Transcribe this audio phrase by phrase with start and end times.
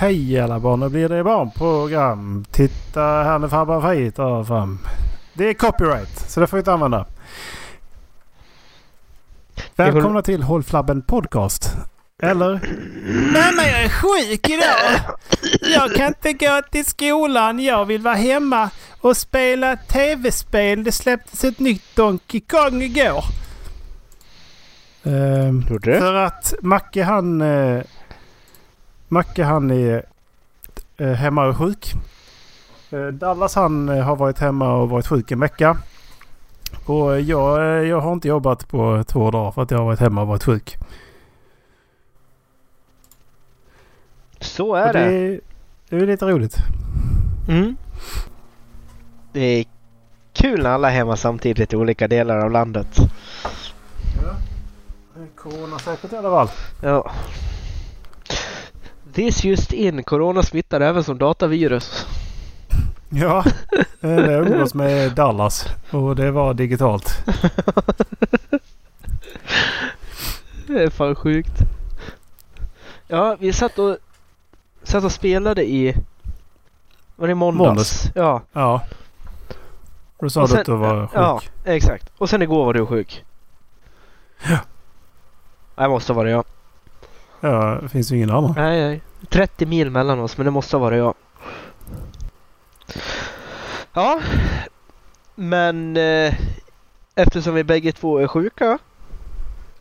[0.00, 2.44] Hej alla barn, nu blir det barnprogram.
[2.50, 4.78] Titta här nu farbror Frej tar fram.
[5.34, 7.06] Det är copyright, så det får vi inte använda.
[9.76, 11.76] Välkomna till Håll Flabben Podcast.
[12.22, 12.60] Eller?
[13.32, 15.00] Mamma jag är sjuk idag.
[15.62, 17.60] Jag kan inte gå till skolan.
[17.60, 18.70] Jag vill vara hemma
[19.00, 20.84] och spela tv-spel.
[20.84, 23.24] Det släpptes ett nytt Donkey Kong igår.
[25.02, 25.98] Ehm, Gjorde det?
[25.98, 27.42] för att Macke han...
[29.08, 30.04] Macke han är
[30.96, 31.94] eh, hemma och sjuk.
[32.90, 35.78] Eh, Dallas han eh, har varit hemma och varit sjuk en vecka.
[36.86, 40.00] Och jag, eh, jag har inte jobbat på två dagar för att jag har varit
[40.00, 40.76] hemma och varit sjuk.
[44.40, 45.10] Så Och är det.
[45.10, 45.40] det,
[45.88, 46.56] det är lite roligt.
[47.48, 47.76] Mm.
[49.32, 49.64] Det är
[50.32, 52.98] kul när alla är hemma samtidigt i olika delar av landet.
[55.36, 56.48] Corona säkert i alla fall.
[56.82, 57.10] Ja.
[59.18, 60.02] This just in.
[60.04, 62.06] Corona smittar även som datavirus.
[63.08, 63.44] Ja,
[64.00, 67.24] jag umgås med Dallas och det var digitalt.
[70.66, 71.52] Det är fan sjukt.
[73.06, 73.96] Ja, vi satt och,
[74.82, 75.96] satt och spelade i...
[77.16, 77.68] Var det måndags?
[77.68, 78.10] Måndags.
[78.14, 78.82] Ja, Ja.
[80.20, 81.10] Då sa du sen- att du var sjuk.
[81.14, 82.10] ja, exakt.
[82.18, 83.24] Och sen igår var du sjuk.
[84.48, 84.58] Ja.
[85.74, 86.44] Det måste varit jag.
[87.40, 88.54] Ja, det finns ju ingen annan.
[88.56, 89.00] Nej, nej.
[89.28, 91.14] 30 mil mellan oss, men det måste ha varit jag.
[93.92, 94.20] Ja,
[95.34, 96.34] men eh,
[97.14, 98.78] eftersom vi bägge två är sjuka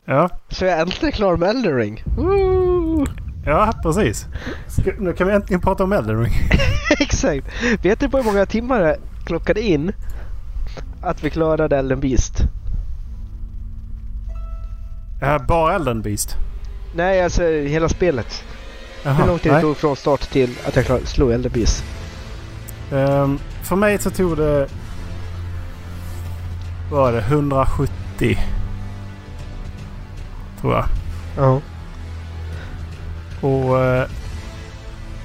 [0.06, 2.04] Ja, så är jag äntligen klar med Elden Ring.
[2.18, 3.06] Woo!
[3.46, 4.26] ja precis.
[4.68, 6.34] Ska, nu kan vi äntligen prata om Elden Ring.
[7.00, 7.48] Exakt!
[7.82, 9.94] Vet du på hur många timmar det klockade in
[11.02, 12.44] att vi klarade Elden Beast?
[15.22, 16.36] Ja, bara Elden Beast.
[16.96, 18.44] Nej, alltså hela spelet.
[19.08, 21.84] Jaha, hur lång tid det tog från start till att jag klar, slog Elden Beast?
[22.92, 24.68] Ehm, för mig så tog det...
[26.92, 27.20] Vad var det?
[27.20, 28.38] 170.
[30.62, 30.86] Tror jag.
[31.38, 31.62] Ja.
[33.42, 34.08] Och eh,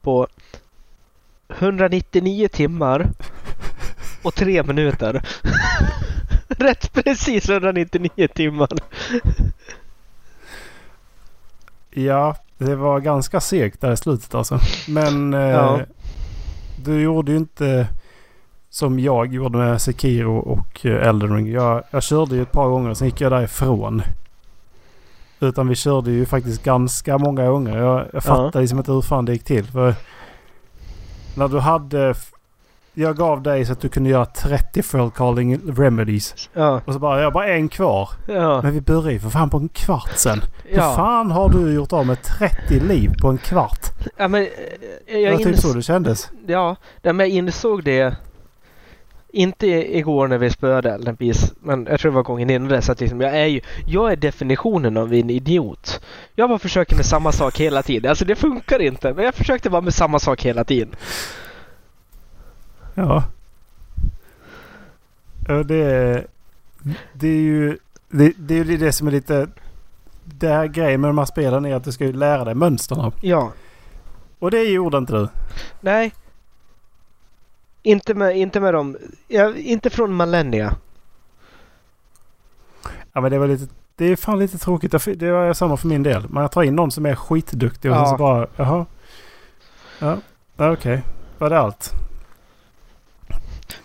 [0.03, 0.27] på
[1.49, 3.11] 199 timmar
[4.23, 5.23] och 3 minuter.
[6.49, 8.69] Rätt precis 199 timmar.
[11.91, 14.61] Ja, det var ganska segt där i slutet alltså.
[14.89, 15.81] Men eh, Ja.
[16.85, 17.89] du gjorde ju inte
[18.78, 21.53] som jag gjorde med Sekiro och eh, Elden Ring.
[21.53, 24.03] Jag, jag körde ju ett par gånger sen gick jag därifrån.
[25.41, 27.78] Utan vi körde ju faktiskt ganska många gånger.
[27.78, 29.65] Jag, jag fattar liksom inte hur fan det gick till.
[29.67, 29.94] För
[31.37, 32.15] när du hade...
[32.94, 36.49] Jag gav dig så att du kunde göra 30 full calling remedies.
[36.53, 38.09] Ja, Och så bara, jag bara en kvar.
[38.28, 40.41] ja, Men vi började ju för fan på en kvart sen.
[40.65, 43.87] Hur fan har du gjort av med 30 liv på en kvart?
[44.17, 44.49] ja men eh,
[45.06, 46.31] Det jag, var typ ins- så det kändes.
[46.47, 48.17] ja, men jag insåg det
[49.33, 49.66] inte
[49.97, 52.83] igår när vi spöade Elden Beast, men jag tror det var gången innan det.
[52.83, 56.00] Så att liksom, jag, är ju, jag är definitionen av en idiot.
[56.34, 58.09] Jag bara försöker med samma sak hela tiden.
[58.11, 60.94] Alltså det funkar inte, men jag försökte bara med samma sak hela tiden.
[62.94, 63.25] Ja.
[65.49, 66.27] Ja, det är...
[67.12, 67.78] Det är ju...
[68.11, 69.47] Det, det är ju det som är lite...
[70.25, 73.12] Det här grejen med de här spelen är att du ska ju lära dig mönstren.
[73.21, 73.53] Ja,
[74.38, 75.28] Och det gjorde inte du.
[75.81, 76.12] nej.
[77.88, 78.97] Inte med, inte med dem.
[79.28, 80.76] Ja, inte från Millennia.
[83.12, 83.75] Ja men det var lite...
[83.97, 85.19] Det är fan lite tråkigt.
[85.19, 86.28] Det var samma för min del.
[86.28, 88.06] Man tar in någon som är skitduktig och Ja.
[88.06, 88.47] så bara...
[88.56, 88.87] Jaha.
[89.99, 90.16] Ja,
[90.56, 91.03] ja okej.
[91.38, 91.91] Var det allt?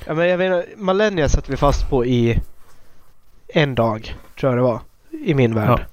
[0.06, 2.40] Ja, men jag menar, Millennia satt vi fast på i
[3.48, 4.80] en dag, tror jag det var.
[5.26, 5.80] I min värld.
[5.80, 5.86] Ja.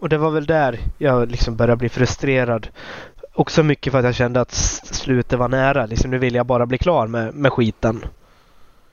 [0.00, 2.68] Och det var väl där jag liksom började bli frustrerad.
[3.36, 5.86] Också mycket för att jag kände att slutet var nära.
[5.86, 8.04] Liksom, nu vill jag bara bli klar med, med skiten.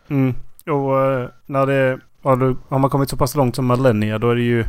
[0.07, 0.35] Mm.
[0.67, 1.99] Och eh, när det...
[2.23, 4.65] Har, du, har man kommit så pass långt som Millennia då är det ju...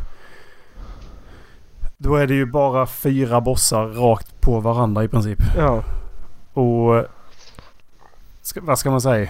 [1.97, 5.39] Då är det ju bara fyra bossar rakt på varandra i princip.
[5.57, 5.83] Ja,
[6.53, 7.05] Och...
[8.41, 9.29] Ska, vad ska man säga?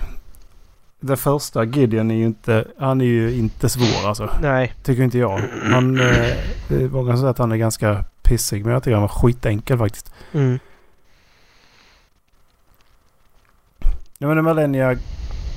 [0.99, 2.67] Den första Gideon är ju inte...
[2.77, 4.29] Han är ju inte svår alltså.
[4.41, 4.73] nej.
[4.83, 5.41] Tycker inte jag.
[5.63, 5.99] Han...
[5.99, 6.37] Eh,
[6.67, 8.65] det ganska säga att han är ganska pissig.
[8.65, 10.13] Men jag tycker han var skitenkel faktiskt.
[10.31, 10.59] Mm.
[14.17, 14.97] Jag menar Millennia...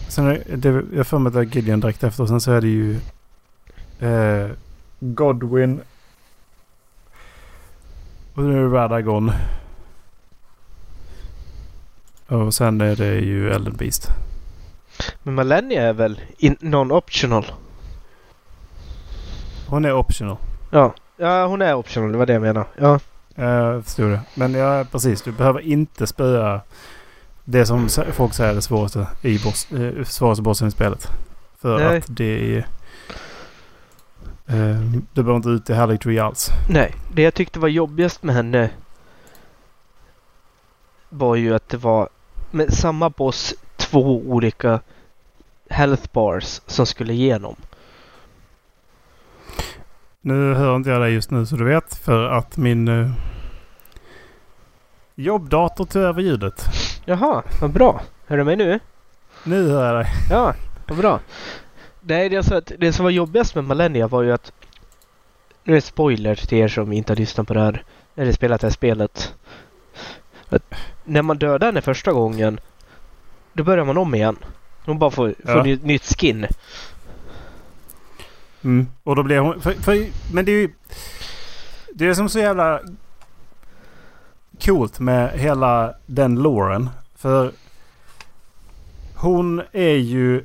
[0.09, 2.23] Sen är det, jag för mig att det är Gideon direkt efter.
[2.23, 3.01] Och sen så är det ju...
[4.01, 4.51] Eh,
[5.01, 5.81] Godwin
[8.39, 9.33] Och nu är det Radagon.
[12.27, 14.11] Och sen är det ju Elden Beast.
[15.23, 16.21] Men Malenia är väl
[16.61, 17.45] non-optional?
[19.69, 20.37] Hon är optional.
[20.71, 20.95] Ja.
[21.17, 22.13] Ja, hon är optional.
[22.13, 22.67] Det var det jag menade.
[22.77, 23.01] Ja.
[23.35, 24.21] Jag förstod det.
[24.35, 25.23] Men ja, precis.
[25.23, 26.61] Du behöver inte spöa
[27.45, 31.09] det som folk säger är det svåraste, i boss, eh, svåraste bossen i spelet.
[31.59, 31.99] För Nej.
[31.99, 32.67] att det är...
[34.47, 34.81] Eh,
[35.13, 36.51] du behöver inte ut i Hallig Tree alls.
[36.69, 38.71] Nej, det jag tyckte var jobbigast med henne
[41.09, 42.09] var ju att det var
[42.51, 44.81] med samma boss två olika
[45.69, 47.57] health bars som skulle igenom.
[50.21, 51.95] Nu hör inte jag dig just nu så du vet.
[51.95, 53.11] För att min eh,
[55.15, 56.65] jobbdator tog över ljudet.
[57.05, 58.01] Jaha, vad bra.
[58.27, 58.81] Hör du mig nu?
[59.45, 60.13] Nu hör jag dig.
[60.31, 60.55] Ja,
[60.89, 61.21] vad bra.
[62.01, 64.53] Nej, det, är så att det som var jobbigast med Malenia var ju att...
[65.65, 67.85] Nu är det spoiler till er som inte har lyssnat på det här.
[68.17, 69.35] Eller spelat det här spelet.
[70.49, 70.75] Att
[71.05, 72.61] när man dödar henne första gången.
[73.53, 74.37] Då börjar man om igen.
[74.89, 75.63] Hon bara får, får Ja.
[75.63, 76.47] ny, nytt skin.
[78.65, 78.87] Mm.
[79.05, 79.61] Och då blir hon...
[79.61, 80.71] För, för, men det är ju...
[81.95, 82.81] Det är som så jävla
[84.65, 86.91] coolt med hela den loren.
[87.17, 87.53] För
[89.15, 90.45] hon är ju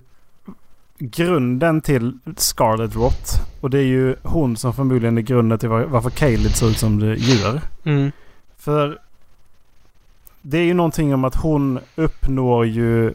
[1.00, 3.30] grunden till Scarlet Rot.
[3.62, 6.78] Och det är ju hon som förmodligen är grunden till var- varför Caleb ser ut
[6.78, 7.62] som det gör.
[7.84, 8.12] Mm.
[8.58, 9.00] För
[10.42, 13.14] det är ju någonting om att hon uppnår ju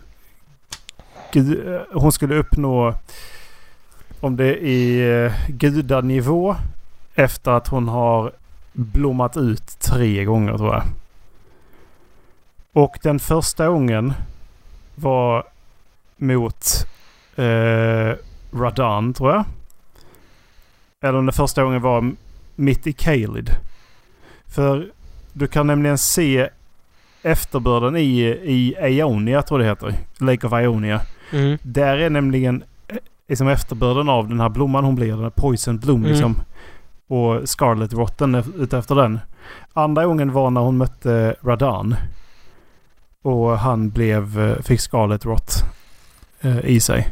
[1.28, 2.94] och eh, hon skulle uppnå
[4.20, 6.56] om det är eh, gudanivå
[7.14, 8.32] efter att hon har
[8.72, 10.82] blommat ut tre gånger tror jag.
[12.72, 14.12] Och den första gången
[14.94, 15.44] var
[16.16, 16.86] mot
[17.36, 18.14] eh,
[18.52, 19.44] Radan tror jag.
[21.00, 22.12] Eller om den första gången var
[22.54, 23.50] mitt i Kalid.
[24.46, 24.90] För
[25.32, 26.48] du kan nämligen se
[27.22, 30.24] efterbörden i, i Ionia tror jag det heter.
[30.24, 31.00] Lake of Ionia.
[31.32, 31.58] Mm.
[31.62, 32.96] Där är nämligen eh,
[33.28, 35.10] liksom efterbörden av den här blomman hon blir.
[35.12, 36.10] Den här Poison Bloom Mm.
[36.12, 36.40] liksom.
[37.06, 39.18] Och Scarlet Rotten är ute efter den.
[39.72, 41.94] Andra gången var när hon mötte Radan.
[43.22, 45.50] Och han blev, eh, fick Scarlet Rot
[46.40, 47.08] eh, i sig.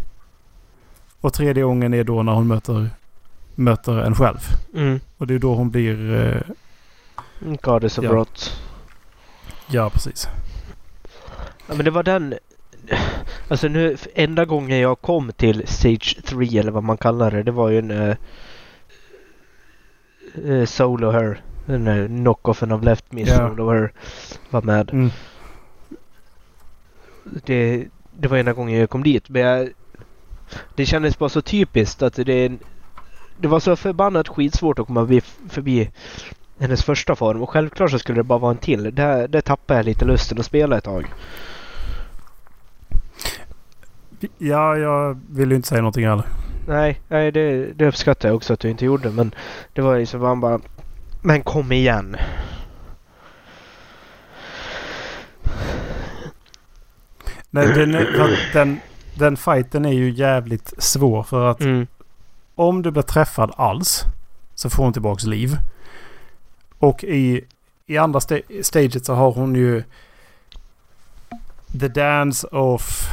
[1.20, 2.90] Och tredje gången är då när hon möter,
[3.54, 4.38] möter en själv.
[4.74, 5.00] Mm.
[5.16, 6.14] Och det är då hon blir...
[6.14, 6.40] Eh,
[7.62, 8.10] Goddess of Ja.
[8.10, 8.60] Rot.
[9.66, 10.28] ja, precis.
[11.68, 12.34] Ja, men det var den...
[13.48, 17.50] Alltså nu, enda gången jag kom till Stage 3 eller vad man kallar det, det
[17.50, 17.90] var ju en...
[17.90, 18.14] Uh,
[20.64, 21.40] solo Her.
[21.66, 23.36] Den där knockoffen av Left Me Ja.
[23.36, 23.92] Solo Her
[24.50, 24.90] var med.
[24.90, 25.10] Mm.
[27.24, 29.28] Det, det var enda gången jag kom dit.
[29.28, 29.70] Men jag,
[30.74, 32.52] det kändes bara så typiskt att det...
[33.38, 35.90] Det var så förbannat skitsvårt att komma förbi, förbi
[36.58, 37.42] hennes första form.
[37.42, 38.94] Och självklart så skulle det bara vara en till.
[38.94, 41.06] Där, där tappade jag lite lusten att spela ett tag.
[44.38, 46.24] Ja, jag vill ju inte säga någonting heller.
[46.68, 49.10] Nej, nej det, det uppskattar jag också att du inte gjorde.
[49.10, 49.34] Men
[49.72, 50.60] det var liksom man bara...
[51.22, 52.16] Men kom igen!
[57.50, 58.06] Nej, den,
[58.52, 58.80] den,
[59.18, 61.86] den fighten är ju jävligt svår för att Mm.
[62.54, 64.02] om du blir träffad alls
[64.54, 65.56] så får hon tillbaks liv.
[66.78, 67.44] Och i,
[67.86, 69.82] i andra sta- staget så har hon ju
[71.80, 73.08] The Dance of...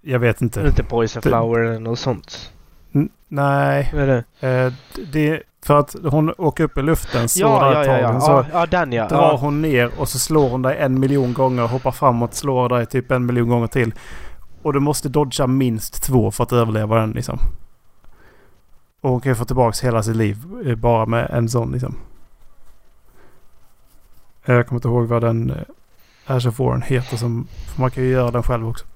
[0.00, 0.60] Jag vet inte.
[0.60, 2.52] Inte Poison Flower eller något sånt.
[2.94, 3.90] N- nej.
[3.92, 4.24] Det?
[4.48, 4.72] Eh,
[5.12, 8.20] det, för att hon åker upp i luften, står Ja, där ja, ja, ja.
[8.20, 8.66] Så ja.
[8.66, 9.08] Den ja.
[9.08, 12.86] drar hon ner och så slår hon dig en miljon gånger, hoppar framåt, slår dig
[12.86, 13.94] typ en miljon gånger till.
[14.62, 17.38] Och du måste dodga minst två för att överleva den liksom.
[19.00, 21.96] Och hon kan ju få tillbaka hela sitt liv eh, bara med en sån liksom.
[24.44, 25.50] Eh, Jag kommer inte ihåg vad den
[26.28, 27.46] eh, of Warren heter som...
[27.74, 28.86] För man kan ju göra den själv också.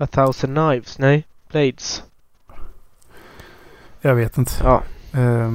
[0.00, 0.98] A thousand knives.
[0.98, 2.02] Nej, blades.
[4.00, 4.52] Jag vet inte.
[4.62, 4.82] Ja.
[5.12, 5.52] Eh,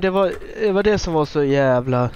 [0.00, 2.10] Det var, det var det som var så jävla...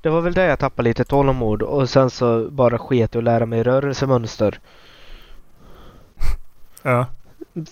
[0.00, 3.46] Det var väl där jag tappade lite tålamod och sen så bara sket att lära
[3.46, 4.60] mig rörelsemönster.
[6.82, 7.06] ja.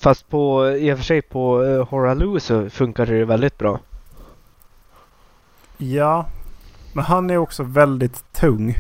[0.01, 3.81] Fast på, i och för sig på uh, Horaloo så funkade det väldigt bra.
[5.77, 6.27] Ja.
[6.93, 8.79] Men han är också väldigt tung.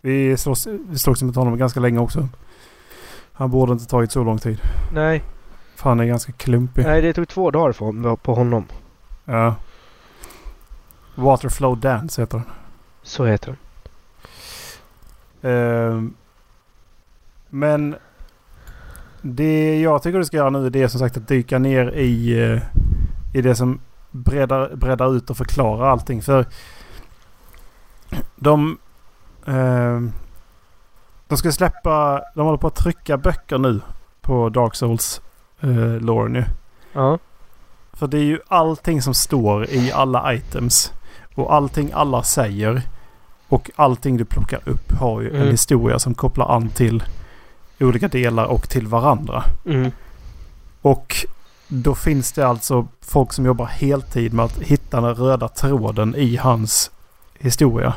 [0.00, 2.28] Vi slåss, vi slogs mot honom ganska länge också.
[3.32, 4.60] Han borde inte tagit så lång tid.
[4.92, 5.22] Nej,
[5.76, 6.84] För han är ganska klumpig.
[6.84, 8.64] nej det tog två dagar för, på honom.
[9.24, 9.54] Ja.
[11.14, 12.46] Waterflow Dance heter den.
[13.02, 13.56] Så heter
[15.42, 15.52] den.
[15.52, 16.14] Ehm,
[17.48, 17.96] men
[19.22, 22.42] Det jag tycker du ska göra nu det är som sagt att dyka ner i,
[22.52, 22.62] eh,
[23.34, 23.80] i det som
[24.10, 26.22] breddar, breddar ut och förklarar allting.
[26.22, 26.46] För
[28.36, 28.78] de...
[29.46, 30.00] Eh,
[31.28, 32.22] de ska släppa...
[32.34, 33.80] De håller på att trycka böcker nu
[34.20, 35.20] på Dark Souls
[35.60, 36.44] eh, lore nu.
[36.92, 37.18] Ja.
[37.92, 40.92] För det är ju allting som står i alla items.
[41.34, 42.82] Och allting alla säger.
[43.48, 45.42] Och allting du plockar upp har ju Mm.
[45.42, 47.02] en historia som kopplar an till
[47.80, 49.44] olika delar och till varandra.
[49.66, 49.90] Mm.
[50.82, 51.16] Och
[51.68, 56.36] då finns det alltså folk som jobbar heltid med att hitta den röda tråden i
[56.36, 56.90] hans
[57.40, 57.94] historia.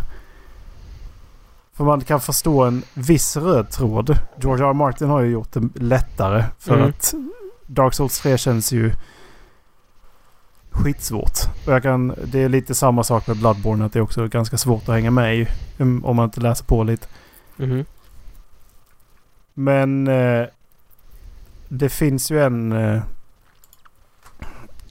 [1.74, 4.18] För man kan förstå en viss röd tråd.
[4.42, 4.70] George R.
[4.70, 4.74] R.
[4.74, 6.44] Martin har ju gjort det lättare.
[6.60, 6.90] För Mm.
[6.90, 7.14] att
[7.68, 8.92] Dark Souls 3 känns ju
[10.72, 11.38] skitsvårt.
[11.68, 13.86] Och jag kan, det är lite samma sak med Bloodborne.
[13.86, 15.48] Att det är också ganska svårt att hänga med i.
[15.78, 17.08] um, Om man inte läser på lite.
[17.56, 17.86] Mhm.
[19.54, 20.46] Men eh,
[21.70, 23.02] det finns ju en eh,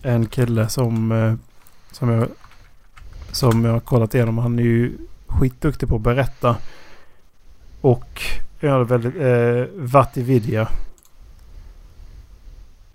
[0.02, 1.34] en kille som eh,
[1.92, 2.28] som jag
[3.32, 4.38] som jag har kollat igenom.
[4.38, 6.56] Han är ju skitduktig på att berätta.
[7.80, 8.22] Och
[8.60, 10.68] gör väldigt eh, Vatividya.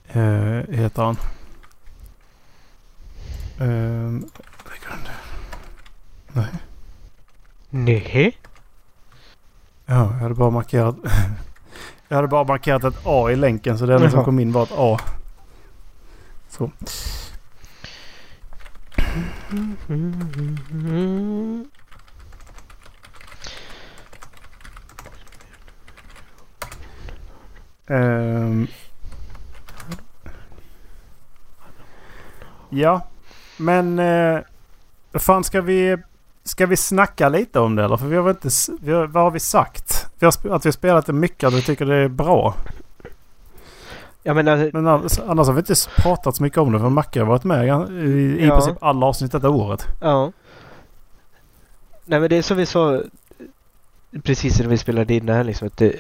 [0.08, 1.18] Eh, heter han.
[3.60, 4.30] Eh,
[6.34, 6.48] nej.
[7.70, 8.38] Nej.
[9.86, 10.96] Ja, jag hade bara markerat.
[12.08, 14.64] jag hade bara markerat ett A i länken så det enda som kom in var
[14.64, 15.00] ett A.
[16.50, 16.72] Så.
[27.90, 28.68] Ehm.
[32.70, 33.08] Ja,
[33.58, 34.40] men eh,
[35.14, 35.98] fan ska vi
[36.44, 37.98] ska vi snacka lite om det eller?
[37.98, 38.50] För vi har väl inte,
[38.82, 40.08] vi har, vad har vi sagt?
[40.20, 42.56] Vi har, att vi har spelat det mycket och vi tycker det är bra.
[44.28, 47.28] Jag menar, Men annars, har vi inte pratat så mycket om det för Macke har
[47.28, 47.70] varit med i,
[48.04, 48.56] i Ja.
[48.56, 49.88] princip alla avsnitt detta året.
[50.02, 50.32] ja.
[52.06, 53.02] Nej men det är som vi sa
[54.24, 55.94] precis när vi spelade in det här liksom att det,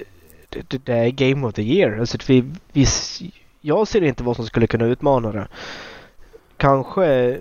[0.50, 2.00] det, det, är Game of the Year.
[2.00, 2.86] Alltså att vi, vi,
[3.62, 5.48] jag ser inte vad som skulle kunna utmana det.
[6.58, 7.38] Kanske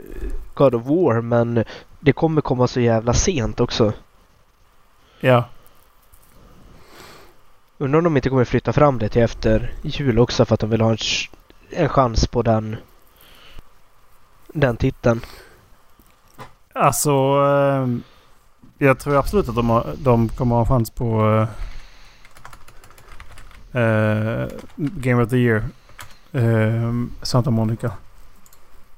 [0.54, 1.64] God of War men
[2.00, 3.92] det kommer komma så jävla sent också.
[5.20, 5.44] Ja.
[7.78, 10.70] Undrar om de inte kommer flytta fram det till efter jul också för att de
[10.70, 11.30] vill ha en, ch-
[11.70, 12.76] en chans på den
[14.52, 15.20] den titeln.
[16.72, 18.02] Alltså, ehm,
[18.78, 21.38] jag tror absolut att de, har, de kommer ha en chans på
[23.72, 25.64] eh, eh Game of the Year.
[26.32, 27.92] Ehm, Santa Monica.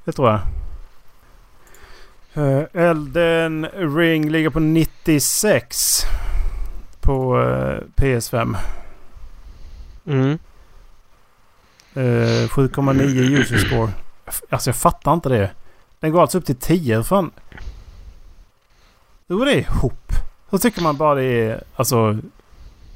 [0.04, 0.40] Det tror jag.
[2.37, 3.66] Uh, Elden
[3.97, 6.06] Ring ligger på 96
[7.08, 8.56] på eh, PS5.
[10.06, 10.38] Mm.
[11.94, 13.02] Eh, 7,9
[13.40, 13.92] user score.
[14.50, 15.50] Alltså jag fattar inte det.
[16.00, 16.96] Den går alltså upp till 10.
[16.96, 17.30] Hur fan?
[19.28, 20.12] Hur går det ihop?
[20.50, 22.18] Hur tycker man bara det är alltså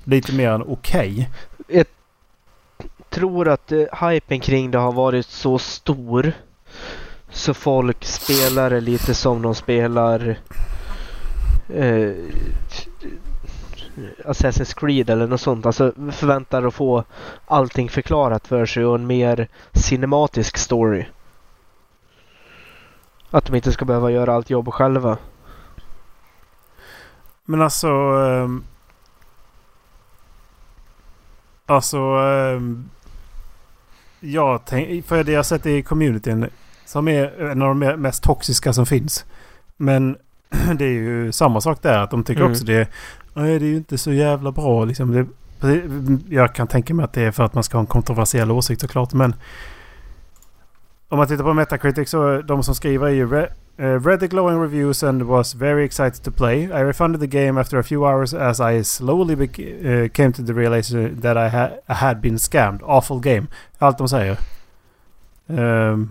[0.04, 1.30] lite mer än okej?
[3.10, 6.32] tror att eh, hypen kring det har varit så stor
[7.30, 10.38] så folk spelar det lite som de spelar
[11.74, 12.12] eh,
[14.24, 15.66] Assassin's Creed eller något sånt.
[15.66, 17.04] Alltså förväntar att få
[17.46, 21.04] allting förklarat för sig och en mer cinematisk story.
[23.30, 25.18] Att de inte ska behöva göra allt jobb själva.
[27.44, 27.88] Men alltså...
[27.88, 28.64] ehm,
[31.66, 31.98] alltså...
[31.98, 32.90] Um,
[34.20, 36.50] jag tänk, för det jag sett i communityn
[36.86, 39.24] som är en av de me- mest toxiska som finns.
[39.76, 40.16] Men
[40.78, 41.98] det är ju samma sak där.
[41.98, 42.52] Att de tycker Mm.
[42.52, 42.88] också det.
[43.34, 45.12] Nej, det är ju inte så jävla bra liksom.
[45.60, 45.82] Det,
[46.28, 48.80] jag kan tänka mig att det är för att man ska ha en kontroversiell åsikt
[48.80, 49.12] såklart.
[49.12, 49.34] Men
[51.08, 54.20] om man tittar på Metacritic så de som skriver är ju re, eh, uh, read
[54.20, 56.62] the glowing reviews and was very excited to play.
[56.62, 60.52] I refunded the game after a few hours as I slowly uh, came to the
[60.52, 62.80] realization that I, ha- I had been scammed.
[62.82, 63.46] Awful game.
[63.78, 64.36] Allt de säger.
[65.46, 66.10] Um,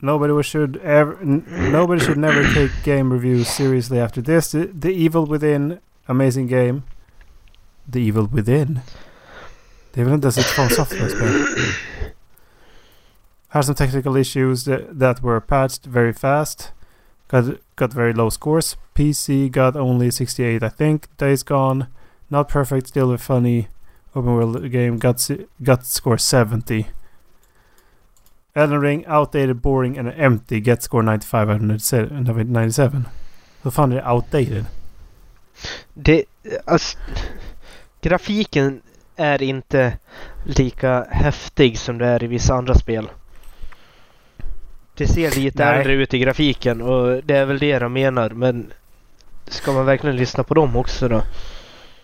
[0.00, 4.52] nobody should ever, n- nobody should never take game reviews seriously after this.
[4.52, 6.82] The, the Evil Within, amazing game.
[7.88, 8.80] The Evil Within.
[9.92, 11.46] Det är väl inte ens ett från software-spel?
[13.48, 16.72] Had some technical issues that, that were patched very fast.
[17.28, 17.44] Got
[17.76, 18.76] got very low scores.
[18.94, 21.08] PC got only 68, I think.
[21.16, 21.86] Days Gone,
[22.28, 23.68] not perfect, still a funny
[24.14, 24.98] open world game.
[24.98, 25.30] Got
[25.62, 26.86] got score 70.
[28.56, 30.60] Elden Ring, outdated, boring and empty.
[30.60, 33.04] Get score 95 out of 97.
[33.62, 34.64] Hur fan är det outdated?
[35.94, 36.24] Det,
[36.64, 36.98] alltså,
[38.00, 38.82] grafiken
[39.16, 39.98] är inte
[40.44, 43.08] lika häftig som det är i vissa andra spel.
[44.94, 45.78] Det ser lite Nej.
[45.78, 48.72] äldre ut i grafiken och det är väl det de menar men
[49.48, 51.22] ska man verkligen lyssna på dem också då?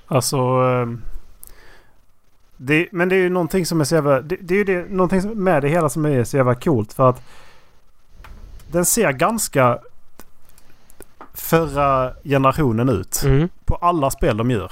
[0.07, 0.37] Alltså...
[0.37, 1.03] ehm,
[2.65, 4.21] Det, men det är ju någonting som är så jävla...
[4.21, 6.93] Det, det är ju det, någonting som- med det hela som är så jävla coolt
[6.93, 7.23] för att
[8.71, 9.79] den ser ganska
[11.35, 13.23] förra generationen ut.
[13.25, 13.49] Mm.
[13.65, 14.71] På alla spel de gör.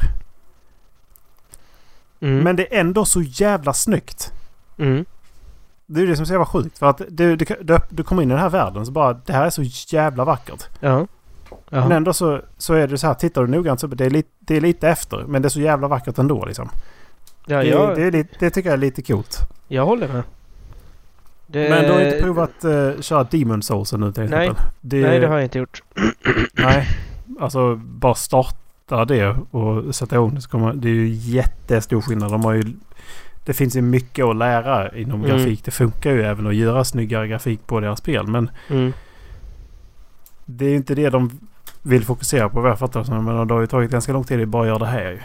[2.20, 2.38] Mm.
[2.44, 4.32] Men det är ändå så jävla snyggt.
[4.78, 5.04] Mm.
[5.86, 6.78] Det är ju det som är så jävla sjukt.
[6.78, 9.32] För att du, du, du, du kommer in i den här världen så bara det
[9.32, 9.62] här är så
[9.96, 10.68] jävla vackert.
[10.80, 11.06] Ja.
[11.70, 11.92] Men Ja.
[11.96, 14.56] ändå så, så är det så här, tittar du noggrant så det är, lite, det
[14.56, 15.24] är lite efter.
[15.28, 16.68] Men det är så jävla vackert ändå liksom.
[17.50, 19.38] Ja det, jag, det, är lite, det tycker jag är lite coolt.
[19.68, 20.22] jag håller med.
[21.46, 24.40] Det, Men du har inte provat uh, köra Demon Souls nu till Nej.
[24.42, 24.64] exempel?
[24.80, 25.82] Det, Nej, det har jag inte gjort.
[26.52, 26.86] nej.
[27.40, 32.30] Alltså bara starta det och sätta igång det så kommer Det är ju jättestor skillnad.
[32.30, 32.62] De har ju,
[33.44, 35.36] det finns ju mycket att lära inom Mm.
[35.36, 35.64] grafik.
[35.64, 38.26] Det funkar ju även att göra snyggare grafik på deras spel.
[38.26, 38.92] Men Mm.
[40.44, 41.30] det är inte det de
[41.82, 43.24] vill fokusera på vad jag fattar det som.
[43.24, 45.18] Men det har ju tagit ganska lång tid att bara göra det här ju.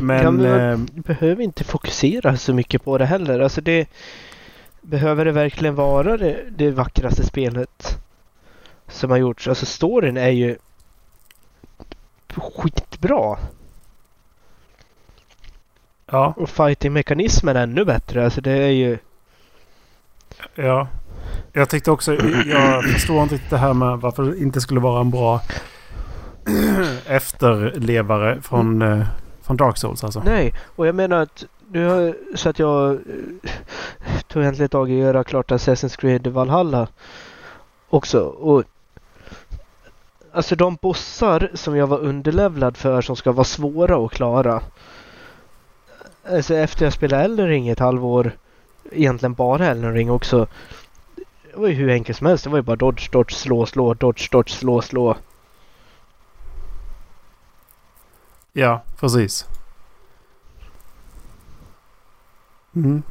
[0.00, 0.22] Men...
[0.22, 3.40] Ja, men eh, Du behöver inte fokusera så mycket på det heller.
[3.40, 3.88] Alltså det...
[4.80, 7.98] Behöver det verkligen vara det, det vackraste spelet
[8.88, 9.48] som har gjorts?
[9.48, 10.56] Alltså storyn är ju
[12.36, 13.38] skitbra.
[16.06, 18.24] ja, Och fighting-mekanismen är ännu bättre.
[18.24, 18.98] Alltså det är ju...
[20.54, 20.88] ja.
[21.52, 22.14] Jag tyckte också...
[22.46, 25.40] Jag förstår inte det här med varför det inte skulle vara en bra
[27.06, 29.06] efterlevare från, eh,
[29.48, 30.22] från Dark Souls alltså.
[30.24, 33.50] Nej, och jag menar att du har, så att jag eh,
[34.28, 36.88] tog äntligen tag i att göra klart Assassin's Creed Valhalla
[37.88, 38.20] också.
[38.20, 38.64] Och
[40.32, 44.62] Alltså de bossar som jag var underlevlad för som ska vara svåra att klara.
[46.30, 48.32] Alltså efter jag spelade Elden Ring ett halvår,
[48.92, 50.46] egentligen bara Elden Ring också.
[51.52, 52.44] Det var ju hur enkelt som helst.
[52.44, 55.16] Det var ju bara dodge, dodge, slå, slå, dodge, dodge, slå, slå.
[58.58, 59.48] Ja, precis.
[62.74, 63.02] Mm.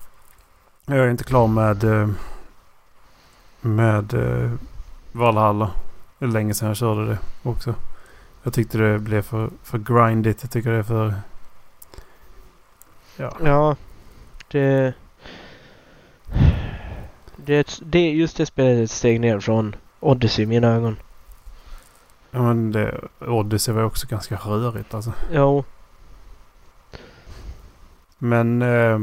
[0.86, 2.10] Jag är inte klar med, eh,
[3.62, 4.52] med eh,
[5.12, 5.72] Valhalla.
[6.20, 7.76] Det är länge sedan jag körde det också.
[8.44, 10.38] Jag tyckte det blev för, för grindigt.
[10.42, 11.14] Jag tycker det är för...
[13.18, 13.38] Ja.
[13.44, 13.76] Ja,
[14.52, 14.94] det...
[17.36, 20.98] Det det just det spelet är ett steg ner från Odyssey i mina ögon
[22.32, 25.14] ja men det, Odyssey var också ganska rörigt alltså.
[25.32, 25.64] Jo,
[28.18, 29.00] Men eh,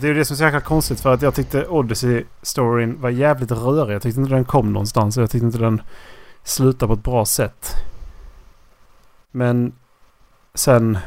[0.00, 3.10] det är ju det som är så jäkla konstigt för att jag tyckte Odyssey-storyn var
[3.10, 3.94] jävligt rörig.
[3.94, 5.16] Jag tyckte inte den kom någonstans.
[5.16, 5.82] Jag tyckte inte den
[6.42, 7.74] slutade på ett bra sätt.
[9.30, 9.72] Men
[10.54, 10.98] sen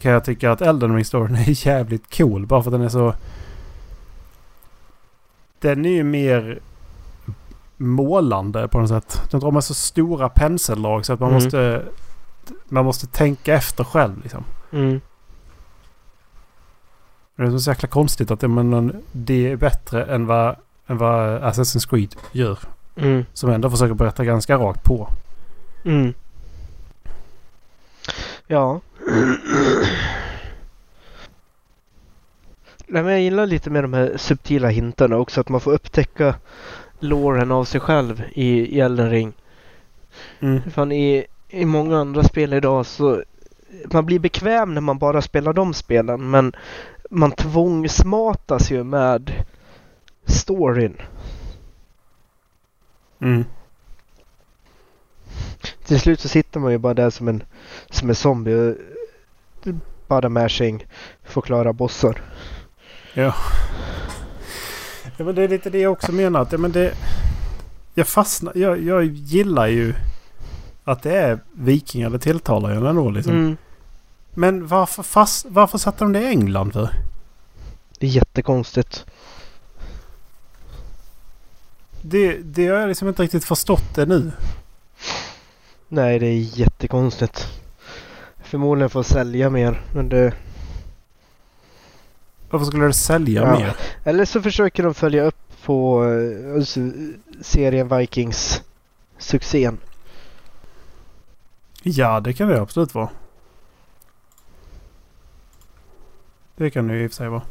[0.00, 2.46] kan jag tycka att Elden Ring-storyn är jävligt cool.
[2.46, 3.14] Bara för att den är så...
[5.58, 6.60] Den är ju mer
[7.80, 9.22] målande på något sätt.
[9.30, 11.42] Den drar med så stora penseldrag så att man Mm.
[11.44, 11.82] måste...
[12.68, 14.44] Man måste tänka efter själv liksom.
[14.72, 15.00] mm,
[17.36, 21.42] Det är så jäkla konstigt att det, men, det är bättre än vad, än vad
[21.42, 22.58] Assassin's Creed gör.
[22.96, 25.08] mm, Som ändå försöker berätta ganska rakt på.
[25.84, 26.14] mm.
[28.46, 28.80] Ja.
[32.86, 35.40] Nej, men jag gillar lite med de här subtila hintarna också.
[35.40, 36.34] Att man får upptäcka
[37.00, 39.32] låren av sig själv i, i Elden Ring.
[40.40, 40.70] Mm.
[40.70, 43.22] Fan, i, I många andra spel idag så
[43.92, 46.52] man blir bekväm när man bara spelar de spelen men
[47.10, 49.44] man tvångsmatas ju med
[50.24, 50.96] storyn.
[53.20, 53.44] Mm.
[55.84, 57.42] Till slut så sitter man ju bara där som en,
[57.90, 58.74] som en zombie och
[60.06, 60.86] bara mashing
[61.24, 62.22] får klara bossar.
[63.14, 63.34] Ja.
[65.20, 66.40] Ja men det är lite det jag också menar.
[66.40, 66.94] Att, ja, men det,
[67.94, 68.52] jag fastnar.
[68.56, 69.94] Jag, jag gillar ju
[70.84, 72.10] att det är vikingar.
[72.10, 73.32] Det tilltalar ju ändå liksom.
[73.32, 73.56] Mm.
[74.34, 76.90] Men varför, fast, varför satte de det i England för?
[77.98, 79.06] Det är jättekonstigt.
[82.02, 84.32] Det, det har jag liksom inte riktigt förstått det nu.
[85.88, 87.46] Nej, det är jättekonstigt.
[88.42, 89.80] Förmodligen för att sälja mer.
[89.94, 90.32] Men det...
[92.50, 93.58] Varför skulle det sälja Ja.
[93.58, 93.76] mer?
[94.04, 96.80] Eller så försöker de följa upp på eh, alltså,
[97.40, 98.62] serien Vikings
[99.18, 99.78] succén.
[101.82, 103.08] Ja, det kan det absolut vara.
[106.56, 107.42] Det kan det ju i och för sig vara.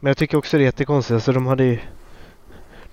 [0.00, 1.14] Men jag tycker också det är jättekonstigt.
[1.14, 1.78] Alltså de hade ju...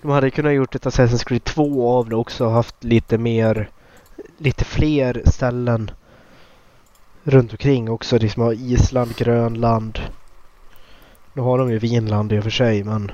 [0.01, 3.69] De hade kunnat gjort ett Assassin's Creed 2 av det också och haft lite mer...
[4.37, 5.91] Lite fler ställen.
[7.23, 8.17] Runt omkring också.
[8.17, 9.99] Liksom har Island, Grönland.
[11.33, 13.11] Nu har de ju Vinland i och för sig men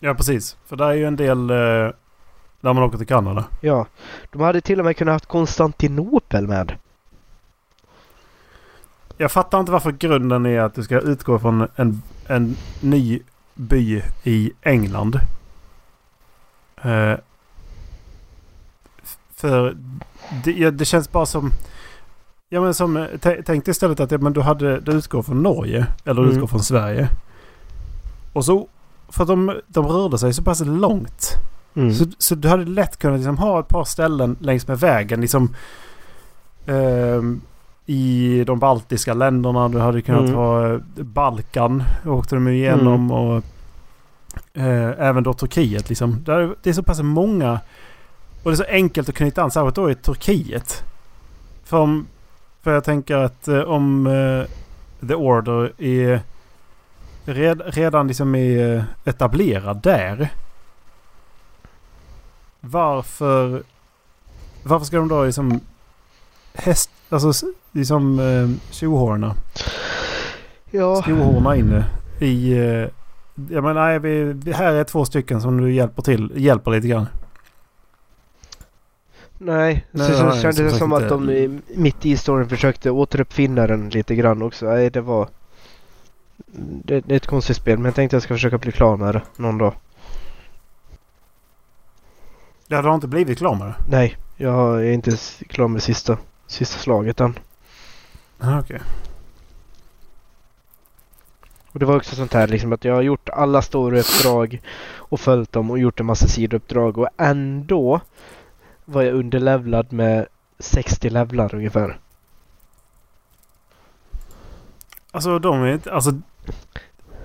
[0.00, 0.56] Ja precis.
[0.66, 1.56] För det är ju en del eh,
[2.60, 3.44] där man åker till Kanada.
[3.60, 3.86] ja.
[4.32, 6.76] De hade till och med kunnat haft Konstantinopel med.
[9.16, 13.20] Jag fattar inte varför grunden är att du ska utgå från en, en ny
[13.54, 15.20] by i England.
[16.82, 17.14] Eh,
[19.34, 19.76] för
[20.44, 21.52] det, det känns bara som...
[22.48, 22.96] Ja men som...
[22.96, 25.86] eh, tä- Tänk istället att ja, men du, hade, du utgår från Norge.
[26.04, 26.34] Eller du Mm.
[26.34, 27.08] utgår från Sverige.
[28.32, 28.68] Och så...
[29.08, 31.34] För att de, de rörde sig så pass långt.
[31.74, 31.94] Mm.
[31.94, 35.20] Så, så du hade lätt kunnat liksom ha ett par ställen längs med vägen.
[35.20, 35.54] Liksom,
[36.66, 37.40] ehm,
[37.86, 39.68] I de baltiska länderna.
[39.68, 40.34] Du hade kunnat Mm.
[40.34, 41.82] ha eh, Balkan.
[42.06, 43.10] Åkte de igenom.
[43.10, 43.42] Och
[44.54, 45.88] eh, även då Turkiet.
[45.88, 46.16] Liksom.
[46.24, 47.60] Där, det är så pass många.
[48.42, 49.50] Och det är så enkelt att knyta an.
[49.50, 50.82] Särskilt då i Turkiet.
[51.64, 52.06] För, om,
[52.62, 54.44] för jag tänker att eh, om eh,
[55.08, 56.20] The Order är
[57.24, 60.28] red, redan liksom är eh, etablerad där.
[62.60, 63.62] Varför...
[64.62, 65.60] Varför ska de då liksom...
[66.54, 66.90] Häst...
[67.08, 69.34] Alltså liksom eh, tjohorna.
[70.70, 71.84] Ja, Skohorna inne
[72.20, 72.52] i...
[72.58, 72.88] Eh,
[73.50, 76.32] jag menar, nej, vi- här är två stycken som du hjälper till.
[76.34, 77.06] Hjälper lite grann.
[79.38, 79.86] Nej.
[79.90, 81.14] Nej, så, så nej, kändes som det som att inte.
[81.14, 84.66] de i- mitt i storyn försökte återuppfinna den lite grann också.
[84.66, 85.28] Nej, det var...
[86.84, 89.14] Det, det är ett konstigt spel men jag tänkte jag ska försöka bli klar med
[89.14, 89.74] det någon dag.
[92.66, 93.74] Ja, du har inte blivit klar med det?
[93.88, 95.16] Nej, jag är inte
[95.48, 97.38] klar med sista, sista slaget än.
[98.38, 98.80] Ah, Okej.
[101.72, 104.60] Och det var också sånt här liksom att jag har gjort alla storyuppdrag
[104.96, 108.00] och följt dem och gjort en massa sidouppdrag och ändå
[108.88, 110.26] var jag underlevlad med
[110.58, 111.98] 60 levlar ungefär.
[115.10, 115.92] Alltså de är inte...
[115.92, 116.12] Alltså...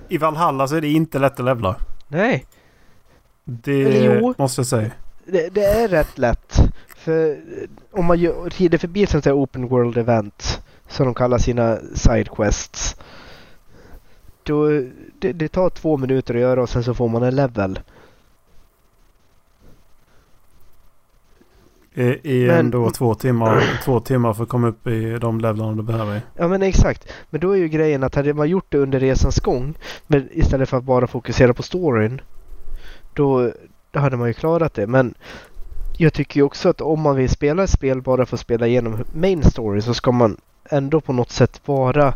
[0.08, 1.76] I Valhalla så är det inte lätt att levla.
[2.08, 2.46] Nej,
[3.44, 4.34] Det jo.
[4.38, 4.90] måste jag säga.
[5.26, 6.58] det, det är rätt lätt.
[6.96, 7.36] För eh,
[7.90, 11.78] om man gör- rider förbi ett sånt här open world event som de kallar sina
[11.94, 12.96] sidequests.
[14.42, 14.68] Då,
[15.18, 17.80] det, det tar två minuter att göra och sen så får man en level.
[21.94, 25.72] I, i Men- ändå två timmar, två timmar för att komma upp i de levlarna
[25.72, 26.20] du behöver.
[26.36, 27.12] Ja men exakt.
[27.30, 29.74] Men då är ju grejen att hade man gjort det under resans gång
[30.06, 32.20] men istället för att bara fokusera på storyn
[33.14, 33.52] då,
[33.90, 34.86] då hade man ju klarat det.
[34.86, 35.14] Men
[35.98, 38.66] jag tycker ju också att om man vill spela ett spel bara för att spela
[38.66, 40.36] igenom main story så ska man
[40.70, 42.14] ändå på något sätt vara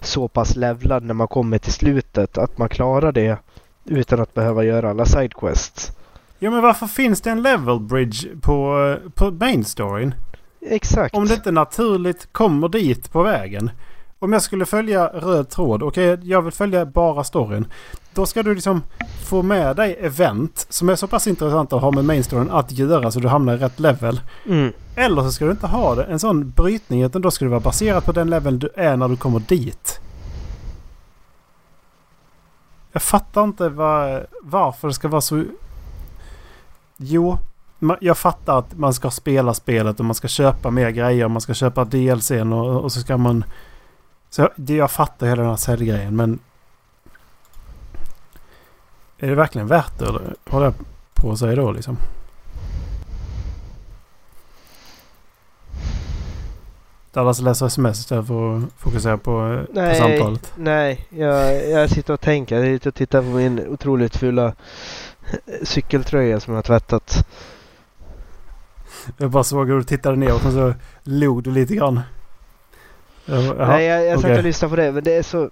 [0.00, 3.38] så pass levlad när man kommer till slutet att man klarar det
[3.84, 5.92] utan att behöva göra alla sidequests.
[6.42, 10.14] Ja men varför finns det en level bridge på, eh, på main storyn?
[10.60, 11.14] Exakt.
[11.14, 13.70] Om det inte naturligt kommer dit på vägen.
[14.18, 15.82] Om jag skulle följa röd tråd.
[15.82, 17.66] Okej, jag vill följa bara storyn.
[18.14, 18.82] Då ska du liksom
[19.28, 22.72] få med dig event som är så pass intressant att ha med main storyn att
[22.72, 24.20] göra så du hamnar i rätt level.
[24.46, 24.72] Mm.
[24.94, 27.60] Eller så ska du inte ha det, en sån brytning utan då ska det vara
[27.60, 30.00] baserat på den level du är när du kommer dit.
[32.92, 35.44] Jag fattar inte var, varför det ska vara så...
[37.02, 37.38] Jo,
[38.00, 41.28] jag fattar att man ska spela spelet och man ska köpa mer grejer.
[41.28, 43.44] Man ska köpa DLCn och, och så ska man...
[44.30, 46.38] Så det, jag fattar hela den här säljgrejen men...
[49.18, 50.04] Är det verkligen värt det?
[50.04, 50.74] Eller håller jag
[51.14, 51.96] på att säga då liksom?
[57.12, 59.98] Dallas läser sms istället för att fokusera på, eh, på Nej.
[59.98, 60.52] samtalet.
[60.56, 62.56] Nej, jag, jag sitter och tänker.
[62.56, 64.52] Jag sitter och tittar på min otroligt fula
[65.62, 67.26] cykeltröja som jag har tvättat.
[69.16, 72.00] Jag bara såg hur du tittade ner och så log du lite grann.
[73.24, 74.38] Jaha, Nej, jag, jag satt okej.
[74.38, 75.50] och lyssnade på det, men det är så...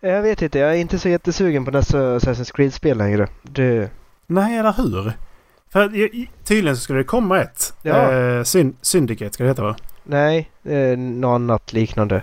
[0.00, 3.28] Jag vet inte, jag är inte så jättesugen på nästa Assassin's Creed-spel längre.
[3.42, 3.90] Det...
[4.26, 5.12] Nej, eller hur?
[5.68, 5.88] För
[6.44, 7.74] tydligen så skulle det komma ett.
[7.82, 8.12] Ja.
[8.12, 9.76] Eh, syn- Syndicate ska det heta va?
[10.04, 12.22] Nej, är något annat liknande.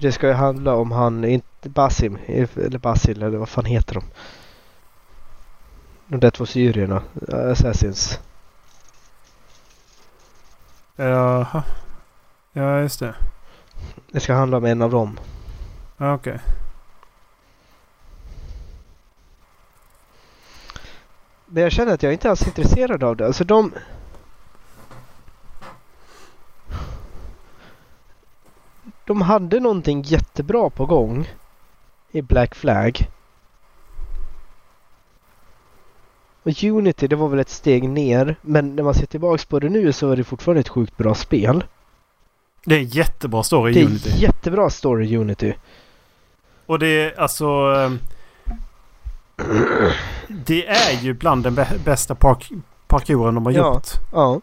[0.00, 4.04] Det ska ju handla om han, inte Basim, eller Basil, eller vad fan heter de?
[6.06, 8.20] De där två syrierna, Assassins.
[10.96, 11.62] Jaha.
[12.52, 13.14] Ja, just det.
[14.12, 15.18] Det ska handla om en av dem.
[15.98, 16.40] Okej.
[21.46, 23.26] Men jag känner att jag inte alls är intresserad av det.
[23.26, 23.72] Alltså de...
[29.10, 31.28] De hade någonting jättebra på gång
[32.10, 33.08] i Black Flag.
[36.42, 39.68] Och Unity det var väl ett steg ner men när man ser tillbaks på det
[39.68, 41.64] nu så är det fortfarande ett sjukt bra spel.
[42.64, 44.10] Det är en jättebra story Det i är Unity.
[44.16, 45.54] jättebra story i Unity.
[46.66, 47.44] Och det är alltså...
[47.46, 47.98] ehm,
[50.28, 52.50] Det är ju bland den bä- bästa park
[52.86, 53.74] parkouren de har Ja.
[53.74, 53.88] gjort.
[54.12, 54.40] Ja.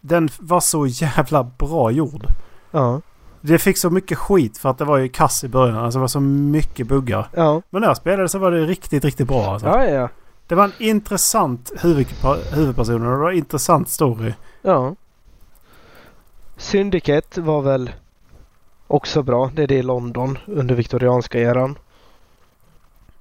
[0.00, 2.26] Den var så jävla bra gjord.
[2.70, 3.00] Ja.
[3.46, 5.76] Det fick så mycket skit för att det var ju kass i början.
[5.76, 7.28] Alltså det var så mycket buggar.
[7.34, 7.62] Ja.
[7.70, 9.52] Men när jag spelade så var det riktigt, riktigt bra.
[9.52, 9.68] Alltså.
[9.68, 10.08] Ja, ja.
[10.46, 14.32] Det var en intressant huvudpa- huvudperson och det var en intressant story.
[14.62, 14.94] Ja.
[16.56, 17.90] Syndicate var väl
[18.86, 19.50] också bra.
[19.54, 21.78] Det är det i London under viktorianska eran.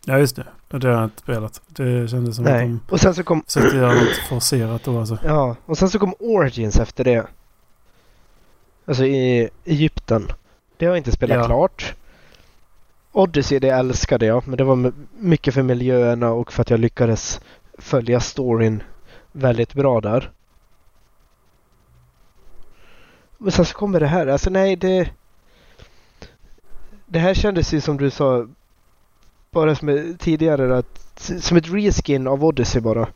[0.06, 0.46] Ja just det.
[0.68, 1.62] Det har jag inte spelat.
[1.68, 2.68] Det kändes som att Nej.
[2.68, 5.18] de Och sen så kom försökte göra något forcerat då alltså.
[5.26, 7.26] Ja, och sen så kom Origins efter det.
[8.86, 10.28] Alltså i Egypten.
[10.78, 11.46] Det har jag inte spelat Ja.
[11.46, 11.96] klart.
[13.12, 17.42] Odyssey det älskade jag, men det var mycket för miljöerna och för att jag lyckades
[17.78, 18.84] följa storyn
[19.32, 20.32] väldigt bra där.
[23.38, 24.28] Men sen så kommer det här.
[24.28, 25.10] Alltså nej, det...
[27.06, 28.48] Det här kändes ju som du sa
[29.52, 33.08] bara som tidigare att, som ett reskin av Odyssey bara.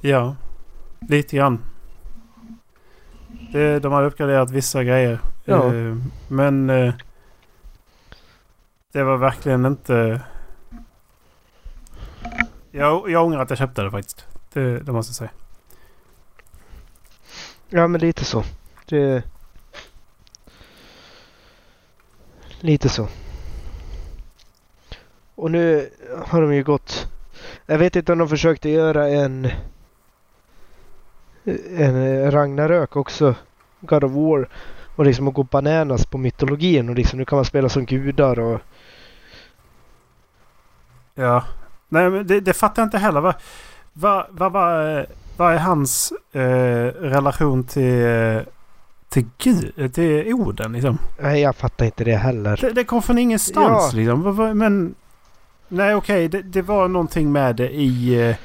[0.00, 0.36] Ja,
[1.08, 1.64] lite grann.
[3.52, 5.18] Det, de har uppgraderat vissa grejer.
[5.44, 5.74] Ja.
[5.74, 5.96] Eh,
[6.28, 6.94] men eh,
[8.92, 10.20] det var verkligen inte...
[12.70, 14.26] Jag, jag ångrar att jag köpte det faktiskt.
[14.52, 15.30] Det, det måste jag säga.
[17.68, 18.44] Ja, men lite så.
[18.86, 19.22] Det...
[22.60, 23.08] Lite så.
[25.34, 25.90] Och nu
[26.26, 27.08] har de ju gått...
[27.66, 29.50] Jag vet inte om de försökte göra en...
[31.76, 33.34] En Ragnarök också.
[33.80, 34.48] God of War.
[34.96, 38.40] Och liksom att gå bananas på mytologin och liksom nu kan man spela som gudar
[38.40, 38.60] och...
[41.14, 41.44] Ja.
[41.88, 43.20] Nej, men det, det fattar jag inte heller.
[43.20, 43.34] Vad
[43.92, 48.42] vad vad vad vad är hans eh, relation till, eh,
[49.08, 50.98] till Gud, till Oden liksom?
[51.18, 52.58] Nej, jag fattar inte det heller.
[52.60, 53.98] Det, det kom från ingenstans Ja.
[53.98, 54.58] liksom.
[54.58, 54.94] Men...
[55.68, 58.36] Nej okej, det, det var någonting med det i, eh,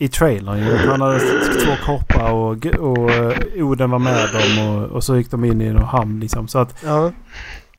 [0.00, 0.76] i trailern ju.
[0.76, 1.20] Han hade
[1.64, 5.60] två koppar och, och eh, Oden var med dem och, och så gick de in
[5.62, 6.48] i någon hamn liksom.
[6.48, 7.12] Så att Ja.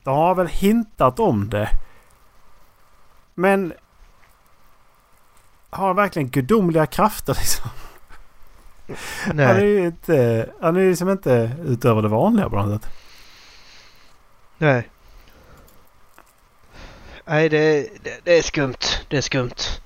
[0.04, 1.68] de har väl hintat om det.
[3.34, 3.72] Men...
[5.70, 7.70] Har han verkligen gudomliga krafter liksom?
[9.26, 9.66] Han är Nej.
[9.66, 10.48] ju inte...
[10.60, 12.92] Han är ju liksom inte utöver det vanliga på något sätt.
[14.58, 14.88] Nej.
[17.24, 18.76] Nej, det, det, det är skumt.
[19.08, 19.80] Det är skumt.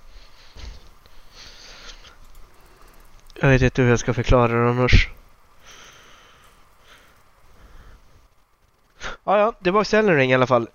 [3.44, 5.08] Jag vet inte hur jag ska förklara det annars.
[9.24, 10.68] Ja, ja, det var Elden Ring i alla fall.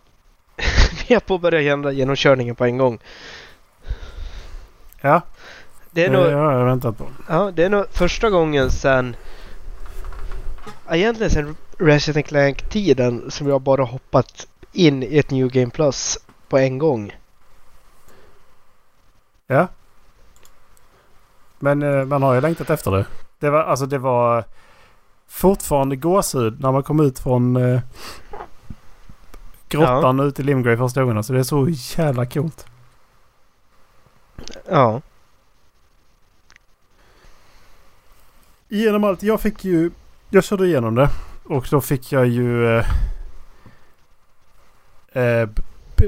[1.08, 3.00] Vi har påbörjat genom- genomkörningen på en gång.
[5.02, 5.22] Ja,
[5.92, 6.26] Det är det nog...
[6.32, 7.08] har jag väntat på.
[7.28, 9.16] Ja, det är nog första gången sen...
[10.90, 16.18] Egentligen sen Resident Clank-tiden som jag bara hoppat in i ett New Game Plus
[16.50, 17.16] på en gång.
[19.48, 19.68] Ja.
[21.60, 23.06] Men eh, man har ju längtat efter det.
[23.40, 24.44] Det var, alltså det var
[25.28, 27.82] fortfarande gåshud när man kom ut från eh,
[29.70, 31.24] grottan ut i Limgrave första gången.
[31.24, 32.66] Så det är så jävla coolt.
[34.70, 35.02] Ja.
[38.68, 39.24] Genom allt.
[39.24, 39.92] Jag fick ju...
[40.30, 41.10] Jag körde igenom det.
[41.44, 42.78] Och då fick jag ju...
[42.78, 42.86] Eh,
[45.12, 45.50] eh,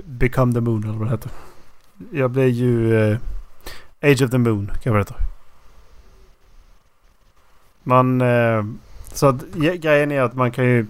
[0.06, 1.32] Become the Moon eller vad det heter.
[2.12, 2.96] Jag blev ju...
[2.96, 3.18] Eh,
[4.02, 5.16] Age of the Moon kan det heta.
[7.84, 8.22] Man...
[8.22, 8.64] Eh,
[9.14, 10.86] så att, grejen är att man kan ju...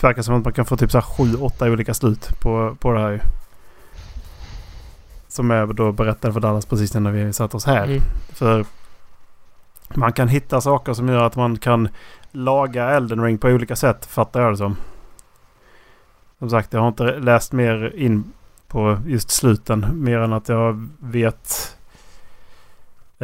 [0.00, 2.92] Verkar som att man kan få typ så här sju, åtta olika slut på, på
[2.92, 3.20] det här ju.
[5.28, 7.84] Som jag då berättade för Dallas precis när vi satt oss här.
[7.84, 8.02] Mm.
[8.32, 8.64] För
[9.94, 11.88] man kan hitta saker som gör att man kan
[12.32, 14.76] laga Elden Ring på olika sätt, fattar jag det som.
[16.38, 18.32] Som sagt, jag har inte läst mer in
[18.68, 19.86] på just sluten.
[19.92, 21.76] Mer än att jag vet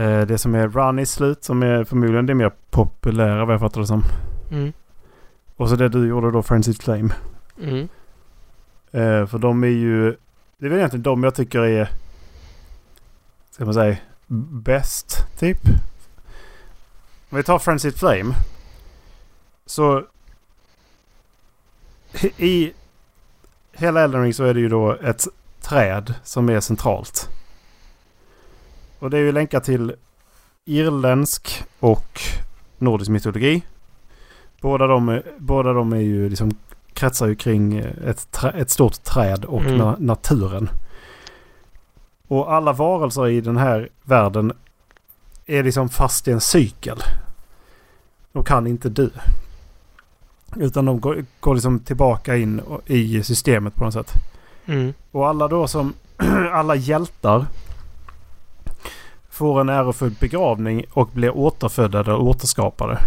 [0.07, 3.87] det som är Runnys slut som är förmodligen det mer populära vad jag fattar det
[3.87, 4.05] som.
[4.51, 4.73] Mm.
[5.57, 7.15] Och så det du gjorde då, Frenzied Flame.
[7.63, 7.89] Mm.
[8.91, 10.17] Eh, för de är ju...
[10.59, 11.91] Det är väl egentligen de jag tycker är...
[13.51, 13.97] Ska man säga?
[14.53, 15.69] Bäst, typ.
[17.31, 18.35] Om vi tar Frenzied Flame.
[19.67, 20.05] Så...
[22.37, 22.73] I
[23.73, 25.25] hela Elden Ring så är det ju då ett
[25.61, 27.29] träd som är centralt.
[29.01, 29.95] Och det är ju länkat till
[30.65, 32.21] irländsk och
[32.79, 33.63] nordisk mytologi.
[34.61, 36.51] Båda de, båda de är ju liksom
[36.93, 39.79] kretsar ju kring ett, trä, ett stort träd och Mm.
[39.79, 40.71] na, naturen.
[42.29, 44.53] Och alla varelser i den här världen
[45.47, 46.99] är liksom fast i en cykel.
[48.33, 49.09] De kan inte dö.
[50.57, 54.13] Utan de går, går liksom tillbaka in i systemet på något sätt.
[54.67, 54.95] Mm.
[55.11, 55.95] Och alla då som...
[56.53, 57.47] alla hjältar
[59.41, 62.99] får en ärofull begravning och blir återfödda eller återskapade.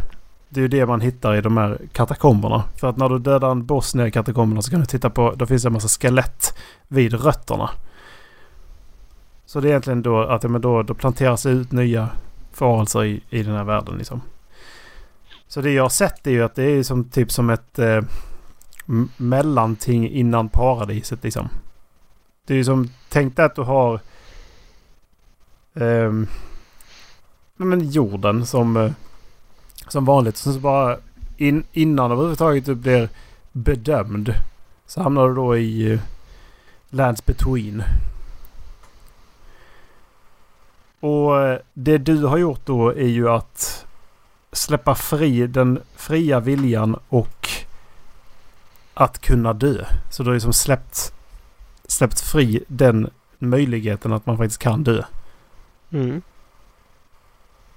[0.49, 2.63] Det är ju det man hittar i de här katakomberna.
[2.75, 5.33] För att när du dödar en boss nere i katakomberna så kan du titta på...
[5.35, 7.69] Då finns det en massa skelett vid rötterna.
[9.45, 12.09] Så det är egentligen då att ja, men då, då planteras det ut nya
[12.57, 14.21] varelser i, i den här världen liksom.
[15.47, 18.01] Så det jag har sett är ju att det är som typ som ett eh,
[19.17, 21.49] mellanting innan paradiset liksom.
[22.47, 23.99] Det är ju som, tänk dig att du har
[25.73, 26.11] eh,
[27.57, 28.91] men jorden som, eh,
[29.87, 30.37] som vanligt.
[30.37, 30.97] Så bara
[31.37, 33.09] in, innan överhuvudtaget du blir
[33.51, 34.33] bedömd
[34.87, 35.99] så hamnar du då i eh,
[36.89, 37.83] Lands Between.
[40.99, 43.85] Och eh, det du har gjort då är ju att
[44.51, 47.49] släppa fri den fria viljan och
[48.93, 49.85] att kunna dö.
[50.11, 51.13] Så du har liksom släppt,
[51.87, 53.09] släppt fri den
[53.39, 55.03] möjligheten att man faktiskt kan dö.
[55.93, 56.21] Mm.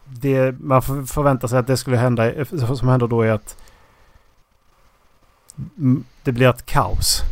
[0.04, 2.44] Det man förväntar sig att det skulle hända,
[2.76, 3.56] som händer då är att
[6.22, 7.22] det blir ett kaos.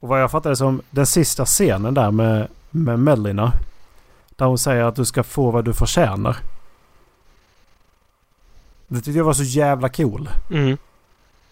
[0.00, 3.52] Och vad jag fattade som den sista scenen där med, med Melina.
[4.36, 6.36] Där hon säger att du ska få vad du förtjänar.
[8.88, 10.28] Det tyckte jag var så jävla cool.
[10.50, 10.76] Mm.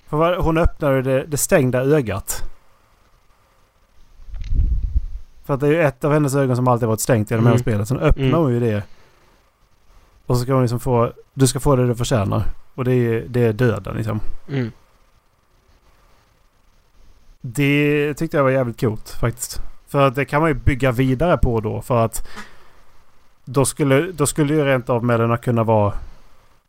[0.06, 2.49] För hon öppnade det, det stängda ögat.
[5.50, 7.52] För att det är ju ett av hennes ögon som alltid varit stängt genom mm.
[7.52, 7.88] hela spelet.
[7.88, 8.40] Sen öppnar mm.
[8.40, 8.82] hon ju det.
[10.26, 11.12] Och så ska hon liksom få...
[11.34, 12.42] Du ska få det du förtjänar.
[12.74, 14.20] Och det är, det är döden liksom.
[14.48, 14.72] Mm.
[17.40, 19.62] Det tyckte jag var jävligt coolt faktiskt.
[19.86, 21.82] För att det kan man ju bygga vidare på då.
[21.82, 22.28] För att
[23.44, 25.92] då skulle, då skulle ju rent av Melina kunna vara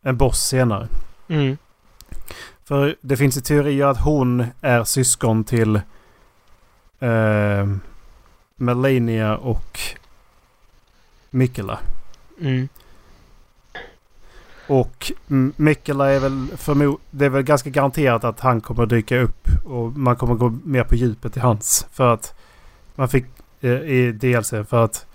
[0.02, 0.88] en boss senare.
[1.28, 1.56] Mm.
[2.64, 5.76] För det finns ju teorier att hon är syskon till
[7.00, 7.66] eh,
[8.62, 9.80] Melania och
[11.30, 11.78] Mikela.
[12.40, 12.68] Mm.
[14.66, 15.12] Och
[15.56, 19.48] Mikela är väl förmo Det är väl ganska garanterat att han kommer dyka upp.
[19.64, 21.86] Och man kommer gå mer på djupet i hans.
[21.92, 22.34] För att
[22.94, 23.24] man fick
[23.60, 25.06] eh, i DLC för att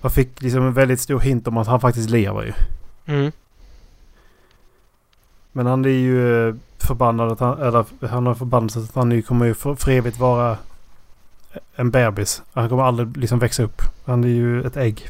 [0.00, 2.52] man fick liksom en väldigt stor hint om att han faktiskt lever ju.
[3.06, 3.32] Mm.
[5.52, 9.54] Men han är ju förbannad att han, eller han har förbannat att han kommer ju
[9.54, 10.58] för, för evigt vara
[11.74, 12.42] en bebis.
[12.52, 13.82] Han kommer aldrig liksom växa upp.
[14.04, 15.08] Han är ju ett ägg.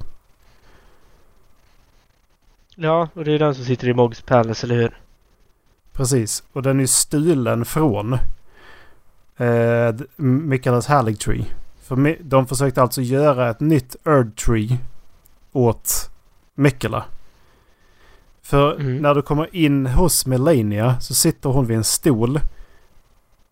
[2.74, 4.98] Ja, och det är den som sitter i Mogs Palace, eller hur?
[5.92, 6.42] Precis.
[6.52, 8.12] Och den är stulen från
[9.36, 11.46] eh, Michaelas Hallig Tree.
[11.82, 14.78] För de försökte alltså göra ett nytt Erd Tree
[15.52, 16.10] åt
[16.54, 17.04] Mikela.
[18.42, 18.96] För mm.
[18.96, 22.40] när du kommer in hos Melania så sitter hon vid en stol.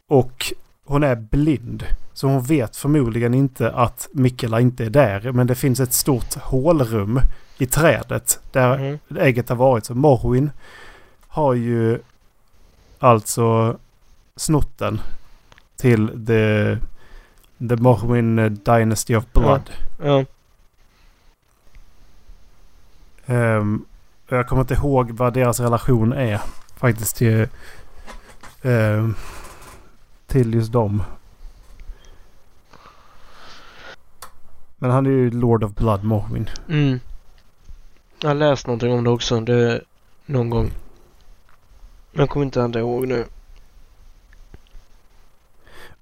[0.09, 0.53] Och
[0.87, 1.85] hon är blind.
[2.13, 5.33] Så hon vet förmodligen inte att Mikela inte är där.
[5.33, 7.21] Men det finns ett stort hålrum
[7.59, 8.99] i trädet där mm.
[9.19, 9.85] ägget har varit.
[9.85, 10.51] Så Morwin
[11.29, 11.99] har ju
[12.99, 13.79] alltså
[14.37, 15.01] snott den
[15.77, 16.77] till the,
[17.69, 19.71] the Morwin Dynasty of Blood.
[19.99, 20.05] Ja.
[20.07, 20.25] ja.
[23.27, 23.85] Um,
[24.29, 26.41] jag kommer inte ihåg vad deras relation är
[26.77, 27.49] faktiskt till,
[28.65, 29.09] uh,
[30.33, 31.03] till just dem.
[34.79, 36.51] Men han är ju Lord of Blood Morwin.
[36.69, 37.01] Mm.
[38.23, 39.41] Jag har läst någonting om det också.
[39.41, 39.81] Det
[40.27, 40.71] någon gång.
[42.13, 43.25] Jag kommer inte ändå ihåg nu.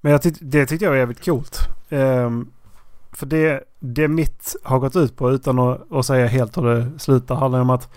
[0.01, 1.59] Men jag tyck, det tyckte jag var jävligt coolt.
[1.89, 2.51] Um,
[3.11, 6.99] för det, det mitt har gått ut på utan att, att säga helt hur det
[6.99, 7.89] slutar handlar om att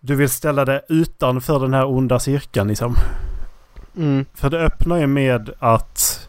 [0.00, 2.96] du vill ställa dig utanför den här onda cirkeln liksom.
[3.96, 4.24] Mm.
[4.34, 6.28] För det öppnar ju med att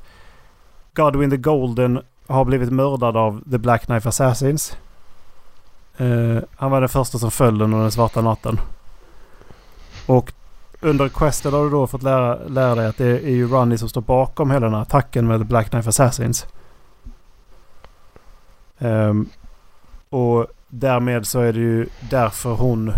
[0.94, 4.78] Godwin the Golden har blivit mördad av The Black Knife Assassins.
[6.02, 8.60] Uh, han var den första som föll under den svarta natten.
[10.06, 10.34] Och
[10.80, 13.90] under questet har du då fått lära, lära dig att det är ju Runny som
[13.90, 16.48] står bakom hela den här attacken med The Black Knife Assassins.
[18.80, 19.30] Um,
[20.10, 22.94] och därmed så är det ju därför hon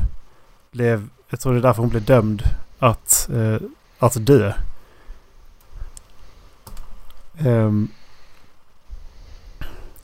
[0.71, 1.09] blev...
[1.29, 2.43] Jag tror det är därför hon blev dömd
[2.79, 3.57] att, uh,
[4.05, 4.53] att dö.
[7.45, 7.87] Um,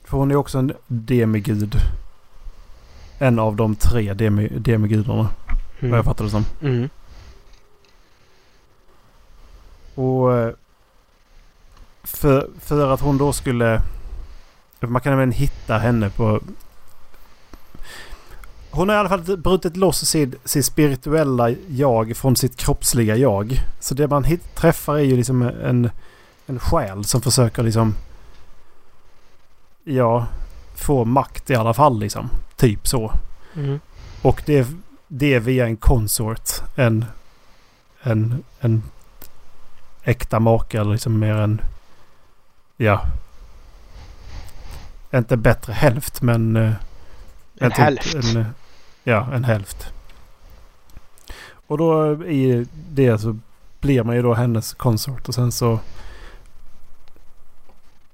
[0.03, 1.75] för hon är också en demigud.
[3.17, 5.29] En av de tre demi, demigudarna.
[5.79, 5.91] Mm.
[5.91, 6.45] Vad jag fattar det som.
[6.61, 6.89] Mm.
[9.95, 10.53] Och eh,
[12.03, 13.81] för, för att hon då skulle...
[14.79, 16.41] Man kan även hitta henne på...
[18.72, 23.61] hon har i alla fall brutit loss sin, sin spirituella jag från sitt kroppsliga jag.
[23.80, 25.89] Så det man hit, träffar är ju liksom en,
[26.45, 27.95] en själ som försöker liksom...
[29.84, 30.28] Ja,
[30.76, 32.30] få makt i alla fall liksom.
[32.55, 33.13] Typ så.
[33.55, 33.80] Mm.
[34.22, 34.67] Och det,
[35.07, 36.49] det är via en konsort.
[36.76, 37.05] En,
[38.01, 38.84] en, en
[40.03, 41.61] äkta make eller liksom mer en...
[42.78, 43.01] Ja.
[45.13, 46.74] Inte bättre hälft men...
[47.60, 48.16] En typ hälft.
[48.16, 48.45] En,
[49.03, 49.93] ja, en hälft.
[51.68, 53.38] Och då i det så
[53.82, 55.80] blir man ju då hennes konsort och sen så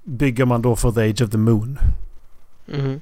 [0.02, 1.78] bygger man då för The Age of the Moon.
[2.72, 3.00] Mm.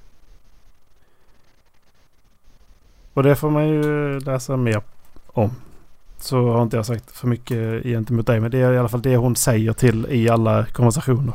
[3.15, 4.83] Och det får man ju läsa mer
[5.27, 5.51] om.
[6.19, 8.41] Så har inte jag sagt för mycket gentemot dig.
[8.41, 11.35] Men det är i alla fall det hon säger till i alla konversationer.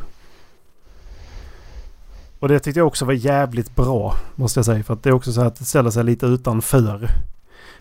[2.39, 4.15] Och det tyckte jag också var jävligt bra.
[4.35, 4.83] Måste jag säga.
[4.83, 7.09] För att det är också så att det ställer sig lite utanför.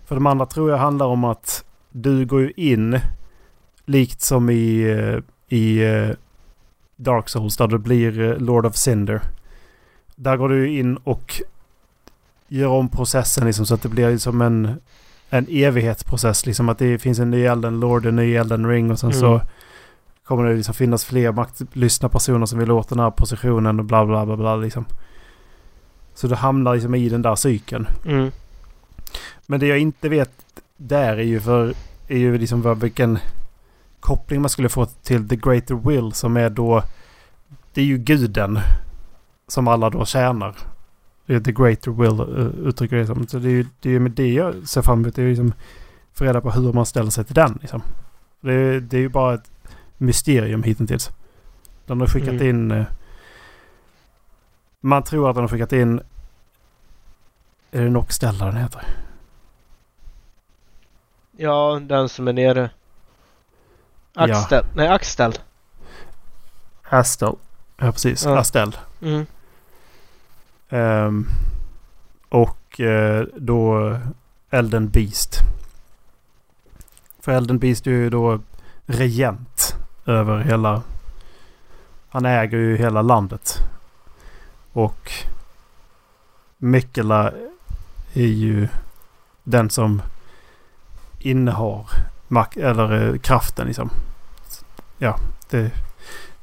[0.06, 3.00] För de andra tror jag handlar om att du går ju in.
[3.86, 6.10] Likt som i, eh, i eh,
[6.96, 7.56] Dark Souls.
[7.56, 9.20] Där du blir eh, Lord of Cinder.
[10.16, 11.42] Där går du in och
[12.48, 14.80] gör om processen liksom så att det blir som en,
[15.30, 16.46] en evighetsprocess.
[16.46, 19.20] Liksom att det finns en ny Elden Lord, en ny Elden Ring och sen Mm.
[19.20, 19.40] så
[20.28, 24.06] kommer det liksom finnas fler maktlystna personer som vill åt den här positionen och bla
[24.06, 24.84] bla bla bla liksom.
[26.14, 27.86] Så du hamnar liksom i den där cykeln.
[28.04, 28.30] Mm.
[29.46, 30.30] Men det jag inte vet
[30.76, 31.74] där är ju för
[32.08, 33.18] är ju liksom vilken
[34.00, 36.82] koppling man skulle få till The Greater Will som är då
[37.74, 38.58] det är ju guden
[39.46, 40.56] som alla då tjänar.
[41.26, 43.26] Det är The Greater Will uh, uttrycker det som.
[43.26, 45.14] Så det är ju det är med det jag ser fram emot.
[45.14, 45.52] Det är ju liksom
[46.14, 47.82] få reda på hur man ställer sig till den liksom.
[48.40, 49.50] Det är, det är ju bara ett
[49.98, 51.10] mysterium hittills.
[51.86, 52.46] Den har skickat Mm.
[52.48, 52.70] in...
[52.70, 52.84] eh,
[54.80, 56.00] man tror att den har skickat in...
[57.70, 58.82] Är det Noxstella den heter?
[61.36, 62.70] Ja, den som är nere.
[64.12, 64.22] Ja.
[64.22, 64.64] Axtel.
[64.74, 65.32] Nej, Axtel.
[66.82, 67.34] Astel.
[67.76, 68.24] Ja, precis.
[68.24, 68.38] Ja.
[68.38, 68.76] Astel.
[69.02, 69.26] Mm.
[70.68, 71.26] Ehm,
[72.28, 73.92] och eh, då
[74.50, 75.38] Elden Beast.
[77.20, 78.40] För Elden Beast är ju då
[78.86, 79.57] regent
[80.08, 80.82] över hela...
[82.08, 83.58] Han äger ju hela landet.
[84.72, 85.12] Och
[86.58, 87.32] Mikkela
[88.14, 88.68] är ju
[89.44, 90.02] den som
[91.18, 91.86] innehar
[92.28, 93.90] mak- eller eh, kraften liksom.
[94.98, 95.16] Ja,
[95.50, 95.70] det är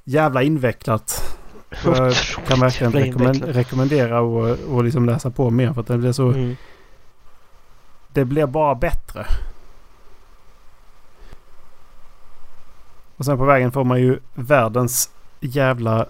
[0.04, 1.38] jävla invecklat.
[1.86, 2.14] Jag
[2.48, 6.28] kan verkligen rekommend- rekommendera och, och liksom läsa på mer för att det blir så...
[6.32, 6.56] Mm.
[8.14, 9.26] Det blir bara bättre.
[13.18, 15.10] Och sen på vägen får man ju världens
[15.40, 16.06] jävla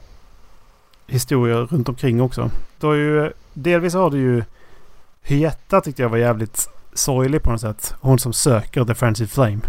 [1.08, 2.52] historia runt omkring också.
[2.80, 4.44] Då är ju, delvis har du ju
[5.22, 7.94] Hyetta tyckte jag var jävligt sorglig på något sätt.
[8.02, 9.60] Hon som söker The Frenzy Flame.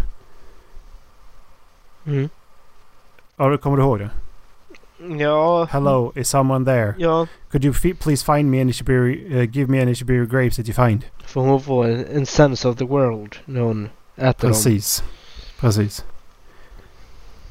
[2.05, 2.29] Mm.
[3.37, 4.09] Ja, du- kommer du ihåg det?
[5.23, 5.65] Ja.
[5.71, 6.93] Hello, is someone there?
[6.97, 10.67] Ja, Could you please find me any Shibiri, uh, give me any Shibiri graves that
[10.67, 11.05] you find?
[11.25, 14.51] för hon får en, en sense of the world när hon äter dem.
[14.51, 15.03] Precis.
[15.59, 16.05] Precis.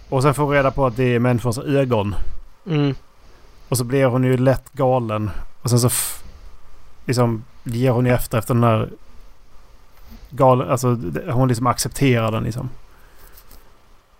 [0.09, 2.15] Och sen får vi reda på att det är människors ögon.
[2.67, 2.95] Mm.
[3.69, 5.31] Och så blir hon ju lätt galen.
[5.63, 5.91] Och sen så
[7.05, 8.89] liksom ger hon ju efter efter den här
[10.31, 10.71] galen.
[10.71, 10.99] Alltså
[11.31, 12.69] hon liksom accepterar den liksom.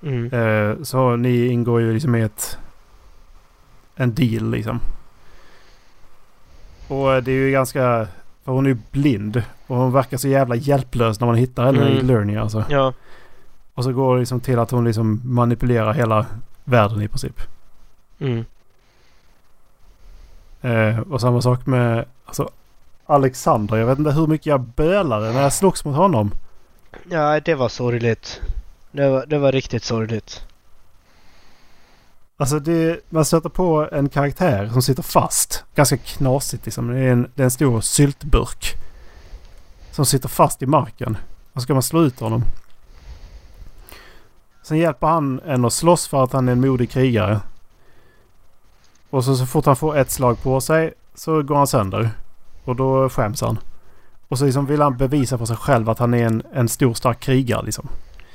[0.03, 0.33] Mm.
[0.33, 2.59] Eh, så ni ingår ju liksom i ett
[3.97, 4.81] en deal liksom.
[6.89, 8.07] Och eh, det är ju ganska...
[8.45, 9.43] För hon är ju blind.
[9.67, 12.07] Och hon verkar så jävla hjälplös när man hittar henne i Mm.
[12.07, 12.65] Learning alltså.
[12.69, 12.93] Ja.
[13.77, 16.27] Och så går det liksom till att hon liksom manipulerar hela
[16.65, 17.41] världen i princip.
[18.19, 18.45] Mm.
[20.61, 22.51] Eh, och samma sak med alltså,
[23.07, 23.77] Alexander.
[23.77, 26.31] Jag vet inte hur mycket jag bölade när jag slogs mot honom.
[27.11, 28.41] Ja, det var sorgligt.
[28.91, 30.47] Det var, det var riktigt sorgligt.
[32.37, 35.65] Alltså det, man stöter på en karaktär som sitter fast.
[35.75, 36.89] Ganska knasigt liksom.
[36.89, 38.75] Det är en, det är en stor syltburk.
[39.91, 41.17] Som sitter fast i marken.
[41.53, 42.45] Och så ska man slå ut honom.
[44.67, 47.41] Sen hjälper han en att slåss för att han är en modig krigare.
[49.11, 52.11] Och så, så fort han får ett slag på sig så går han sönder.
[52.65, 53.59] Och då skäms han.
[54.29, 56.95] Och så liksom vill han bevisa för sig själv att han är en, en stor
[56.95, 57.89] stark krigare liksom.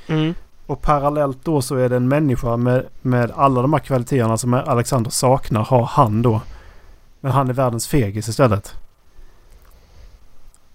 [0.06, 0.34] Mm.
[0.66, 4.54] Och parallellt då så är det en människa med, med alla de här kvaliteterna som
[4.54, 6.40] Alexander saknar har han då.
[7.20, 8.74] Men han är världens fegis istället.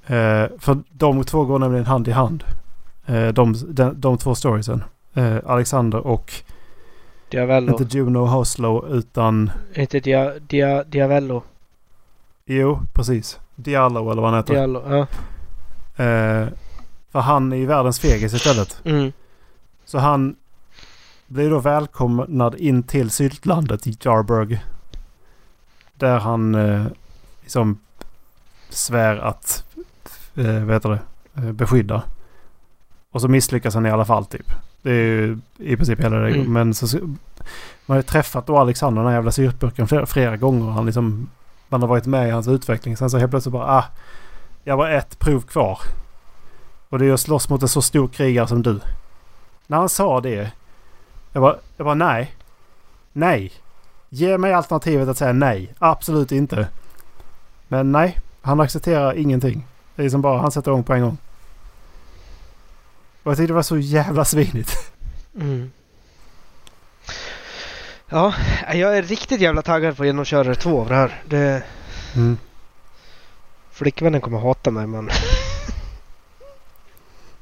[0.05, 2.43] Eh, för de två går nämligen hand i hand.
[3.05, 4.83] Eh, de, de, de två storiesen.
[5.17, 6.33] Eh, Alexander och
[7.29, 7.71] Diavello.
[7.71, 9.51] inte Juno Hoslow utan...
[9.75, 11.43] Inte dia, dia, Diavello.
[12.45, 13.39] Jo, precis.
[13.55, 14.53] Diallo eller vad han heter.
[14.53, 14.99] Diallo, ja.
[16.03, 16.47] Eh,
[17.11, 18.81] för han är ju världens fegis istället.
[18.85, 19.11] Mm.
[19.85, 20.35] Så han
[21.27, 24.59] blir då välkomnad in till syltlandet i Jarburg.
[25.93, 26.85] Där han eh,
[27.41, 27.79] liksom
[28.69, 29.63] svär att
[30.35, 30.99] eh, vad heter det,
[31.41, 32.03] eh, beskydda.
[33.11, 34.51] Och så misslyckas han i alla fall typ.
[34.87, 36.29] Det är ju i princip hela det.
[36.29, 36.53] Mm.
[36.53, 37.17] Men så, man
[37.85, 40.71] har ju träffat då Alexander, den här jävla syltburken flera, flera gånger.
[40.71, 41.29] Han liksom,
[41.69, 42.97] man har varit med i hans utveckling.
[42.97, 43.85] Sen så helt plötsligt bara ah,
[44.63, 45.79] jag var ett prov kvar.
[46.89, 48.79] Och det är att slåss mot en så stor krigare som du.
[49.67, 50.51] När han sa det.
[51.31, 52.31] Jag bara, jag bara nej.
[53.13, 53.51] Nej.
[54.09, 55.73] Ge mig alternativet att säga nej.
[55.79, 56.67] Absolut inte.
[57.67, 58.17] Men nej.
[58.41, 59.65] Han accepterar ingenting.
[59.95, 61.17] Det är som bara han sätter igång på en gång.
[63.27, 64.91] Och jag tyckte det var så jävla svinigt.
[65.35, 65.71] Mm.
[68.09, 68.33] Ja,
[68.73, 71.21] jag är riktigt jävla taggad på att genomköra två av det här.
[71.25, 71.63] Det,
[72.15, 72.37] Mm.
[73.71, 75.09] flickvännen kommer hata mig men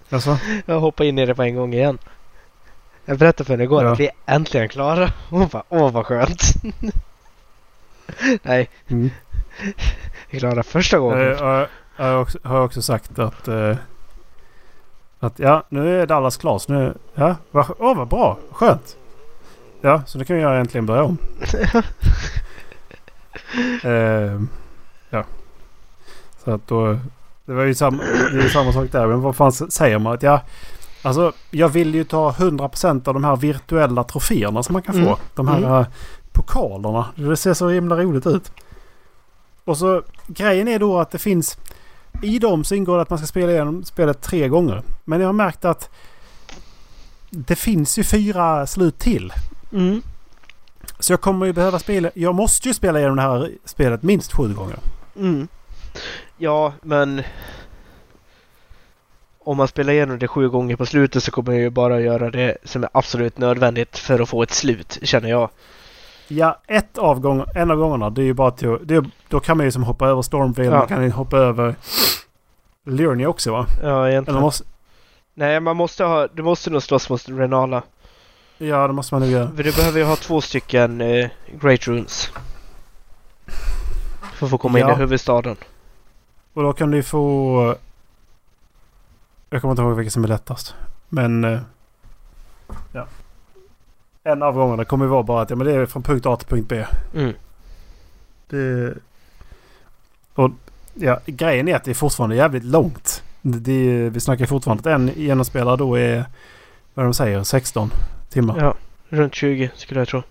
[0.10, 0.38] Alltså?
[0.66, 1.98] jag hoppar in i det på en gång igen.
[3.06, 3.92] Jag berättade för henne igår Ja.
[3.92, 5.12] att vi är äntligen klara.
[5.30, 6.42] Hon bara åh vad skönt.
[8.44, 9.10] Nej, Mm.
[10.30, 11.20] vi är klara första Jag, gången.
[11.22, 11.68] jag,
[11.98, 13.48] jag har också, har också sagt att...
[13.48, 13.76] eh,
[15.26, 16.60] att ja, nu är Dallas klar.
[16.60, 18.38] Så nu, ja, vad, åh, vad bra.
[18.52, 18.98] Skönt.
[19.82, 21.18] Ja, så nu kan jag äntligen börja om.
[23.84, 24.42] Eh,
[25.10, 25.24] ja.
[26.44, 26.98] Så att då...
[27.46, 28.04] Det var ju samma,
[28.34, 29.08] det är samma sak där.
[29.08, 30.14] Men vad fan säger man?
[30.14, 30.42] Att ja,
[31.02, 35.00] alltså jag vill ju ta 100% av de här virtuella troféerna som man kan få.
[35.00, 35.16] Mm.
[35.36, 35.72] De här Mm.
[35.74, 35.86] eh,
[36.32, 37.06] pokalerna.
[37.16, 38.52] Det ser så himla roligt ut.
[39.66, 41.58] Och så grejen är då att det finns...
[42.22, 44.84] I dem så ingår det att man ska spela igenom spelet tre gånger.
[45.04, 45.90] Men jag har märkt att
[47.30, 49.34] det finns ju fyra slut till.
[49.74, 50.02] Mm.
[51.00, 52.12] Så jag kommer ju behöva spela...
[52.14, 54.80] Jag måste ju spela igenom det här spelet minst sju gånger.
[55.16, 55.48] Mm.
[56.38, 57.24] Ja, men
[59.40, 62.32] om man spelar igenom det sju gånger på slutet så kommer jag ju bara göra
[62.32, 65.50] det som är absolut nödvändigt för att få ett slut, känner jag.
[66.28, 69.40] Ja, ett av gång, en av gångerna det är ju bara till det, är- Då
[69.40, 70.72] kan man ju som hoppa över Stormville.
[70.72, 70.78] Ja.
[70.78, 71.76] Man kan ju hoppa över
[72.86, 73.66] Liurnia också va?
[73.84, 74.36] Ja, egentligen.
[74.38, 74.64] Eller måste,
[75.34, 77.84] Nej, man måste ha, du måste nog slåss mot Renala.
[78.58, 79.52] ja, det måste man nog göra.
[79.56, 81.30] För du behöver ju ha två stycken eh,
[81.62, 82.30] Great Runes.
[84.34, 84.94] För att få komma in Ja.
[84.94, 85.56] i huvudstaden.
[86.54, 87.76] Och då kan du få...
[89.50, 90.76] Jag kommer inte ihåg vilket som är lättast.
[91.10, 91.60] Men...
[94.26, 94.32] Ja.
[94.32, 96.36] En av gångerna kommer ju vara bara att ja, men det är från punkt A
[96.36, 96.86] till punkt B.
[97.14, 97.34] Mm.
[98.50, 98.94] Det...
[100.34, 100.52] Och
[100.94, 103.24] ja, grejen är att det är fortfarande jävligt långt.
[103.42, 106.26] Det, det, vi snackar fortfarande att en genomspelare då är...
[106.94, 107.44] Vad de säger?
[107.44, 107.90] 16
[108.30, 108.58] timmar.
[108.60, 108.76] Ja,
[109.10, 110.24] runt 20 skulle jag tro.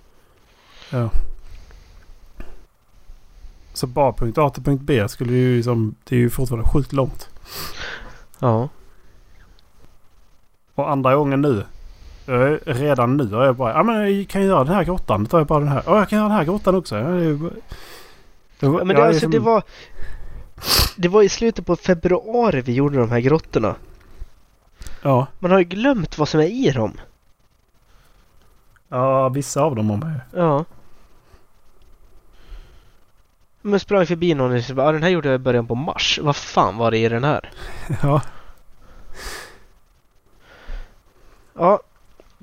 [3.72, 5.94] Så bara punkt A till punkt B skulle ju som...
[6.04, 7.28] Det är ju fortfarande sjukt långt.
[8.38, 8.68] Ja.
[10.74, 11.64] Och andra gången nu.
[12.26, 13.72] Jag är, redan nu har jag bara...
[13.72, 15.24] Ja men jag kan göra den här grottan.
[15.24, 15.82] Då tar jag bara den här.
[15.86, 16.96] Ja jag kan göra den här grottan också.
[16.96, 17.50] Ja, det, är bara-
[18.60, 19.62] det, var- Ja, men jag det, alltså, som- det var...
[20.96, 23.74] Det var i slutet på februari vi gjorde de här grottorna.
[25.02, 25.26] Ja.
[25.38, 27.00] Man har ju glömt vad som är i dem.
[28.88, 30.40] Ja vissa av dem har man ju.
[30.40, 30.64] Ja.
[33.62, 36.18] Men sprang förbi någon och bara, ah, den här gjorde jag i början på mars.
[36.22, 37.50] Vad fan var det i den här?
[38.02, 38.20] Ja.
[41.54, 41.80] Ja,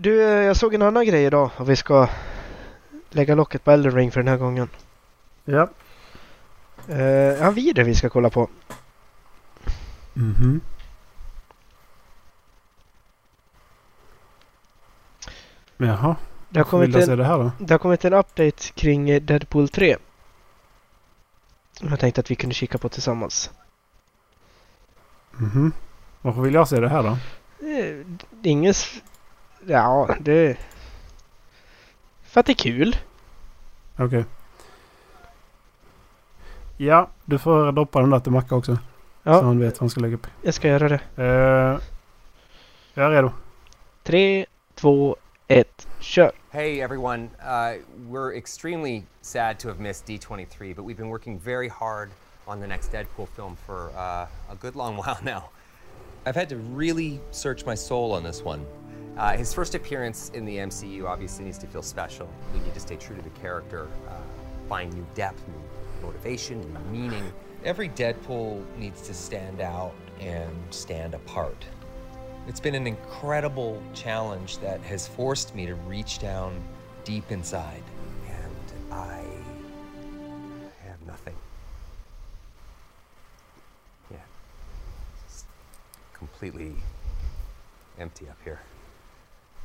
[0.01, 2.09] du, jag såg en annan grej idag och vi ska
[3.09, 4.69] lägga locket på Elden Ring för den här gången.
[5.45, 5.69] Ja.
[6.89, 8.49] Uh, en video vi ska kolla på.
[10.13, 10.61] Mhm.
[15.77, 16.15] Jaha.
[16.49, 17.51] Det har, kommit jag se en, det här då?
[17.59, 19.97] det har kommit en update kring Deadpool 3.
[21.81, 23.51] Jag tänkte att vi kunde kika på tillsammans.
[25.31, 25.71] Mhm.
[26.21, 27.09] Varför vill jag se det här då?
[27.09, 28.73] Eh, Det är ingen...
[29.65, 30.57] Ja, det...
[32.21, 32.95] För att det är kul.
[33.97, 34.25] Okej.
[36.77, 38.75] Ja, du får doppa den där till Macka också.
[38.75, 38.81] Så
[39.23, 40.27] Ja, han vet vad han ska lägga upp.
[40.41, 40.99] jag ska göra det.
[41.17, 41.79] Uh,
[42.93, 43.31] jag är redo.
[44.03, 44.45] Tre,
[44.75, 45.15] två,
[45.47, 46.31] ett, kör!
[46.51, 47.81] Hey everyone, uh,
[48.11, 52.09] we're extremely sad to have missed D23, but we've been working very hard
[52.45, 55.43] on the next Deadpool film for uh, a good long while now.
[56.25, 58.65] I've had to really search my soul on this one.
[59.17, 62.29] Uh, his first appearance in the MCU obviously needs to feel special.
[62.53, 64.13] We need to stay true to the character, uh,
[64.69, 67.31] find new depth, new motivation, new meaning.
[67.63, 71.65] Every Deadpool needs to stand out and stand apart.
[72.47, 76.59] It's been an incredible challenge that has forced me to reach down
[77.03, 77.83] deep inside.
[78.27, 79.23] And I
[80.87, 81.35] have nothing.
[84.09, 84.17] Yeah.
[86.13, 86.73] Completely
[87.99, 88.61] empty up here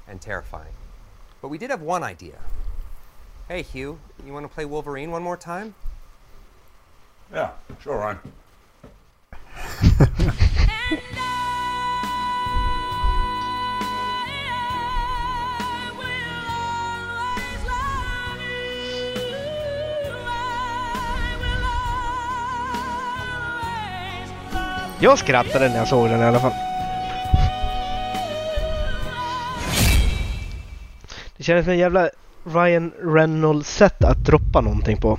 [0.08, 0.74] and terrifying.
[1.42, 2.38] But we did have one idea.
[3.48, 5.74] Hey, Hugh, you want to play Wolverine one more time?
[7.32, 7.50] Yeah,
[7.80, 8.18] sure, Ryan.
[25.00, 26.75] Jag skrattade när jag såg den i alla fall.
[31.46, 32.10] Kändes som en jävla
[32.44, 35.18] Ryan Reynolds sätt att droppa någonting på.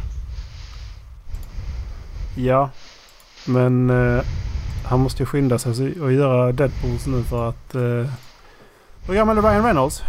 [2.38, 2.70] Ja.
[3.46, 4.24] Men eh,
[4.86, 7.76] han måste ju skynda sig och göra Deadpools nu för att...
[7.76, 8.12] Eh,
[9.08, 10.04] hur gammal är Ryan Reynolds?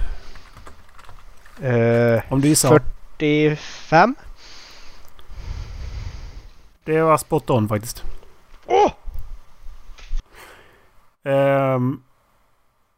[1.63, 2.81] Eh, Om du gissar.
[3.19, 4.15] 45?
[6.85, 8.03] Det var spot on faktiskt.
[8.67, 8.91] Åh!
[11.25, 12.01] Ehm,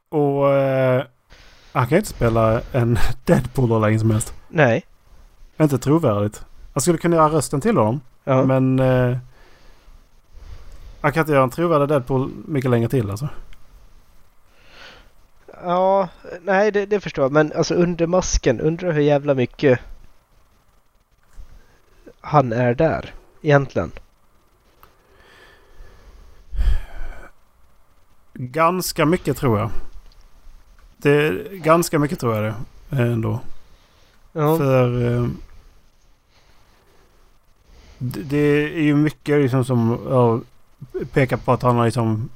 [0.08, 1.04] och eh,
[1.72, 4.34] han kan inte spela en Deadpool hur länge som helst.
[4.48, 4.86] Nej.
[5.60, 6.44] Inte trovärdigt.
[6.72, 8.00] Han skulle kunna göra rösten till honom.
[8.24, 8.44] Ja.
[8.44, 9.16] Men eh,
[11.00, 13.28] han kan inte göra en trovärdig Deadpool mycket längre till alltså.
[15.62, 16.08] Ja,
[16.42, 17.32] nej det, det förstår jag.
[17.32, 19.80] Men alltså under masken, undrar hur jävla mycket
[22.20, 23.92] han är där egentligen.
[28.34, 29.70] Ganska mycket tror jag.
[31.02, 32.54] Det, ganska mycket tror jag
[32.88, 33.40] det är ändå.
[34.32, 34.56] Ja.
[34.56, 35.28] För eh,
[37.98, 38.36] det, det
[38.76, 40.40] är ju mycket liksom som ja,
[41.12, 42.30] pekar på att han har liksom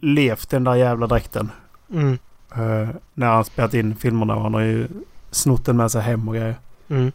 [0.00, 1.50] levt den där jävla dräkten.
[1.90, 2.18] Mm.
[2.54, 4.36] Eh, när han spelat in filmerna.
[4.36, 4.88] och Han har ju
[5.30, 6.56] snott den med sig hem och grejer.
[6.88, 7.12] Mm.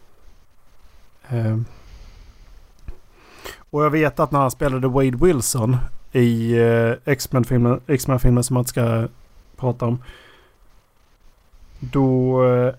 [1.28, 1.58] Eh,
[3.70, 5.76] och jag vet att när han spelade Wade Wilson
[6.12, 9.08] i eh, X-Men-filmen X-Men-filmen som man inte ska
[9.56, 9.98] prata om.
[11.78, 12.74] Då eh,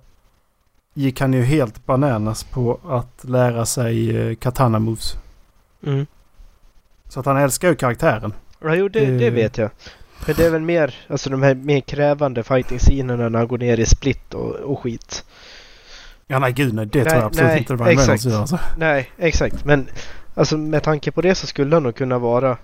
[0.94, 5.14] gick han ju helt bananas på att lära sig eh, katana moves.
[5.86, 6.06] Mm.
[7.10, 8.34] Så att han älskar ju karaktären.
[8.62, 9.34] Ja, jo, det, det Eh.
[9.34, 9.70] vet jag.
[10.28, 13.80] Men det är väl mer, alltså de här mer krävande fighting-scenerna när han går ner
[13.80, 15.26] i split och, och skit.
[16.28, 18.26] Ja nej gud nej det Nej, tror jag absolut nej, inte Ryan Reynolds exakt.
[18.34, 18.40] gör.
[18.40, 18.60] Alltså.
[18.78, 19.66] Nej, exakt.
[19.66, 19.88] Men
[20.36, 22.58] alltså med tanke på det så skulle han nog kunna vara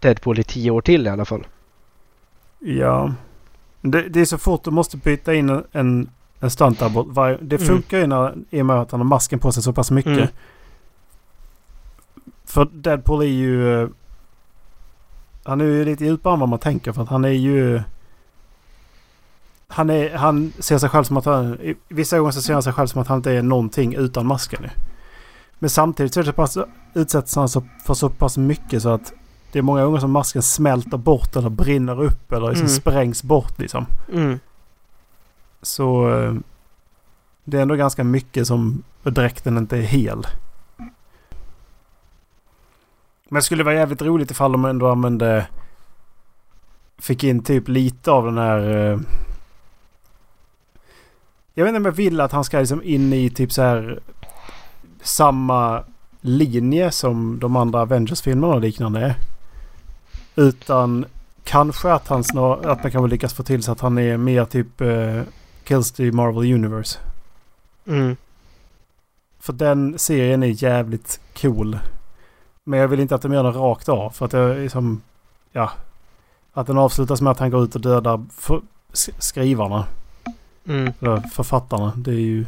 [0.00, 1.46] Deadpool i tio år till i alla fall.
[2.58, 3.14] Ja.
[3.86, 6.10] Det, det är så fort du måste byta in en, en,
[6.40, 7.02] en stunt double.
[7.06, 7.68] Var, det Mm.
[7.68, 10.12] funkar ju när, i och med att han har masken på sig så pass mycket.
[10.12, 10.28] Mm.
[12.44, 13.82] För Deadpool är ju...
[13.82, 13.88] eh,
[15.44, 17.82] Han är ju lite djupare än vad man tänker för att han är ju...
[19.68, 21.58] Han, är, han ser sig själv som att han...
[21.88, 24.66] Vissa gånger så ser han sig själv som att han inte är någonting utan masken.
[25.58, 26.58] Men samtidigt så är det så pass,
[26.94, 29.12] utsätts han så, för så pass mycket så att
[29.54, 32.76] det är många gånger som masken smälter bort eller brinner upp eller liksom Mm.
[32.76, 33.86] sprängs bort liksom.
[34.12, 34.38] Mm.
[35.62, 36.34] Så eh,
[37.44, 40.26] det är ändå ganska mycket som dräkten inte är hel.
[43.28, 45.46] Men det skulle vara jävligt roligt ifall de ändå använde...
[46.98, 48.58] Fick in typ lite av den här...
[48.92, 48.98] eh,
[51.54, 54.00] Jag vet inte om jag vill att han ska liksom in i typ så här
[55.02, 55.84] samma
[56.20, 59.14] linje som de andra Avengers-filmerna och liknande är.
[60.36, 61.04] Utan
[61.44, 64.16] kanske att han snar, att man kan väl lyckas få till så att han är
[64.16, 65.22] mer typ uh,
[65.64, 66.98] Kills the Marvel Universe.
[67.86, 68.16] Mm.
[69.40, 71.78] För den serien är jävligt cool.
[72.64, 74.10] Men jag vill inte att de gör den rakt av.
[74.10, 75.02] För att jag är som...
[75.52, 75.70] Ja.
[76.52, 78.60] Att den avslutas med att han går ut och dödar för,
[78.92, 79.86] sk- skrivarna.
[80.66, 80.92] Mm.
[81.00, 81.92] Eller författarna.
[81.96, 82.44] Det är ju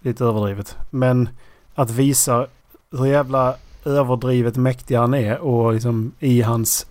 [0.00, 0.76] lite överdrivet.
[0.90, 1.28] Men
[1.74, 2.46] att visa
[2.90, 3.54] hur jävla
[3.88, 6.86] överdrivet mäktig han är och liksom i hans...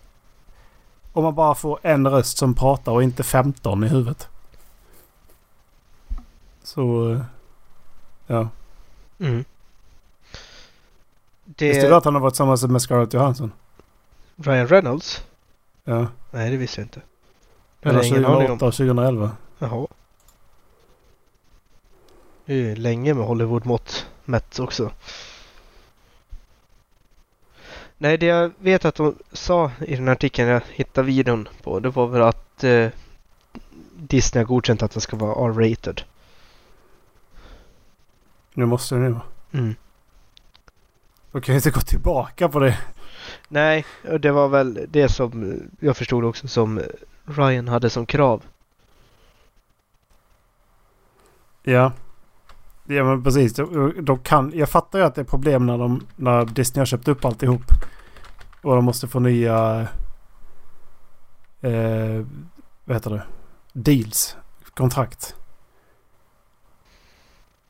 [1.14, 4.28] Om man bara får en röst som pratar och inte 15 i huvudet.
[6.64, 7.12] Så...
[7.12, 7.22] eh,
[8.28, 8.50] Ja.
[9.20, 9.46] Mm.
[11.46, 11.98] Visste du Det...
[11.98, 13.52] att han har varit tillsammans med Scarlett Johansson?
[14.36, 15.24] Ryan Reynolds?
[15.84, 16.08] Ja.
[16.32, 17.02] Nej, det visste jag inte.
[17.80, 18.68] Det Mellan jag ingen aning 2008 om.
[18.68, 19.32] och 2011.
[19.60, 19.88] Jaha.
[22.46, 24.92] Det är ju länge med Hollywood-mått mätt också.
[27.98, 31.90] Nej, det jag vet att de sa i den artikeln jag hittade videon på, det
[31.90, 32.90] var väl att eh,
[33.96, 36.02] Disney har godkänt att den ska vara R-rated.
[38.54, 39.24] Nu måste det nu vara.
[39.52, 39.76] Mm.
[41.32, 42.78] Då kan jag inte gå tillbaka på det.
[43.48, 46.82] Nej, och det var väl det som jag förstod också som
[47.26, 48.44] Ryan hade som krav.
[51.64, 51.92] Ja.
[52.88, 53.54] Ja men precis.
[53.54, 56.86] De, de kan, jag fattar ju att det är problem när, de, när Disney har
[56.86, 57.64] köpt upp alltihop.
[58.62, 59.88] Och de måste få nya...
[61.62, 62.26] Eh,
[62.86, 63.24] vad heter det?
[63.74, 64.38] Deals.
[64.76, 65.36] Kontrakt.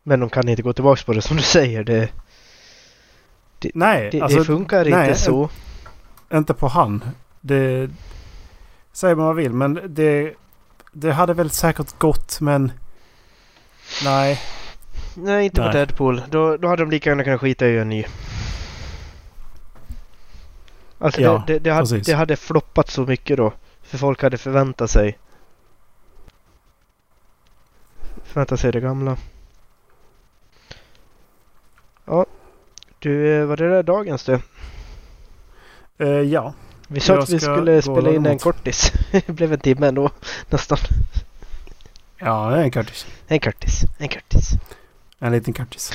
[0.04, 1.84] Men de kan inte gå tillbaka på det som du säger.
[1.84, 2.12] Det,
[3.74, 5.50] Nej, det, alltså, det funkar nej, inte så.
[6.34, 7.04] inte på han.
[7.42, 7.90] Det
[8.94, 10.34] säger man vad vill men det,
[10.92, 12.72] det hade väl säkert gått men
[14.04, 14.40] nej.
[15.20, 15.74] Nej, inte på Nej.
[15.74, 16.22] Deadpool.
[16.30, 18.06] Då, då hade de lika gärna kunnat skita i en ny.
[21.00, 23.54] Alltså Ja, det, det, det, hade, det hade floppat så mycket då.
[23.82, 25.18] För folk hade förväntat sig.
[28.24, 29.18] Förväntat sig det gamla.
[32.06, 32.26] Ja.
[33.00, 34.42] Du, eh, var det där dagens det?
[35.98, 36.54] Eh, ja,
[36.88, 38.92] Vi sa att vi skulle spela in en kortis.
[39.12, 40.10] det blev en timme ändå.
[40.50, 40.78] Nästan.
[42.18, 43.08] ja en Curtis.
[43.28, 43.82] En kortis.
[43.98, 44.52] En kortis.
[45.20, 45.92] En liten Curtis.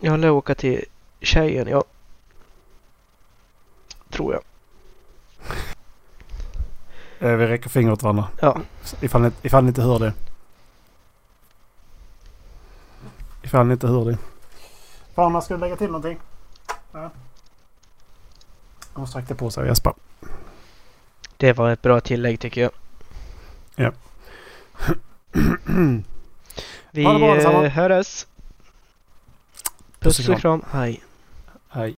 [0.00, 0.84] Jag lär åka till
[1.20, 1.84] tjejen, ja.
[4.10, 4.42] Tror jag.
[7.20, 8.28] Eh, vi räcker finger åt varandra.
[8.40, 8.60] Ja.
[9.00, 10.12] Ifall ni, ifall ni inte hör det.
[13.42, 14.18] Ifall ni inte hör det.
[15.14, 16.18] Fan, man ska lägga till någonting?
[16.92, 17.10] Ja.
[18.92, 19.96] Hon sträckte på sig och gäspade.
[21.36, 22.70] Det var ett bra tillägg tycker jag.
[26.90, 28.26] Vi Ha det bra eh, hörs.
[30.00, 30.64] Puss och kram.
[30.72, 31.02] Hej.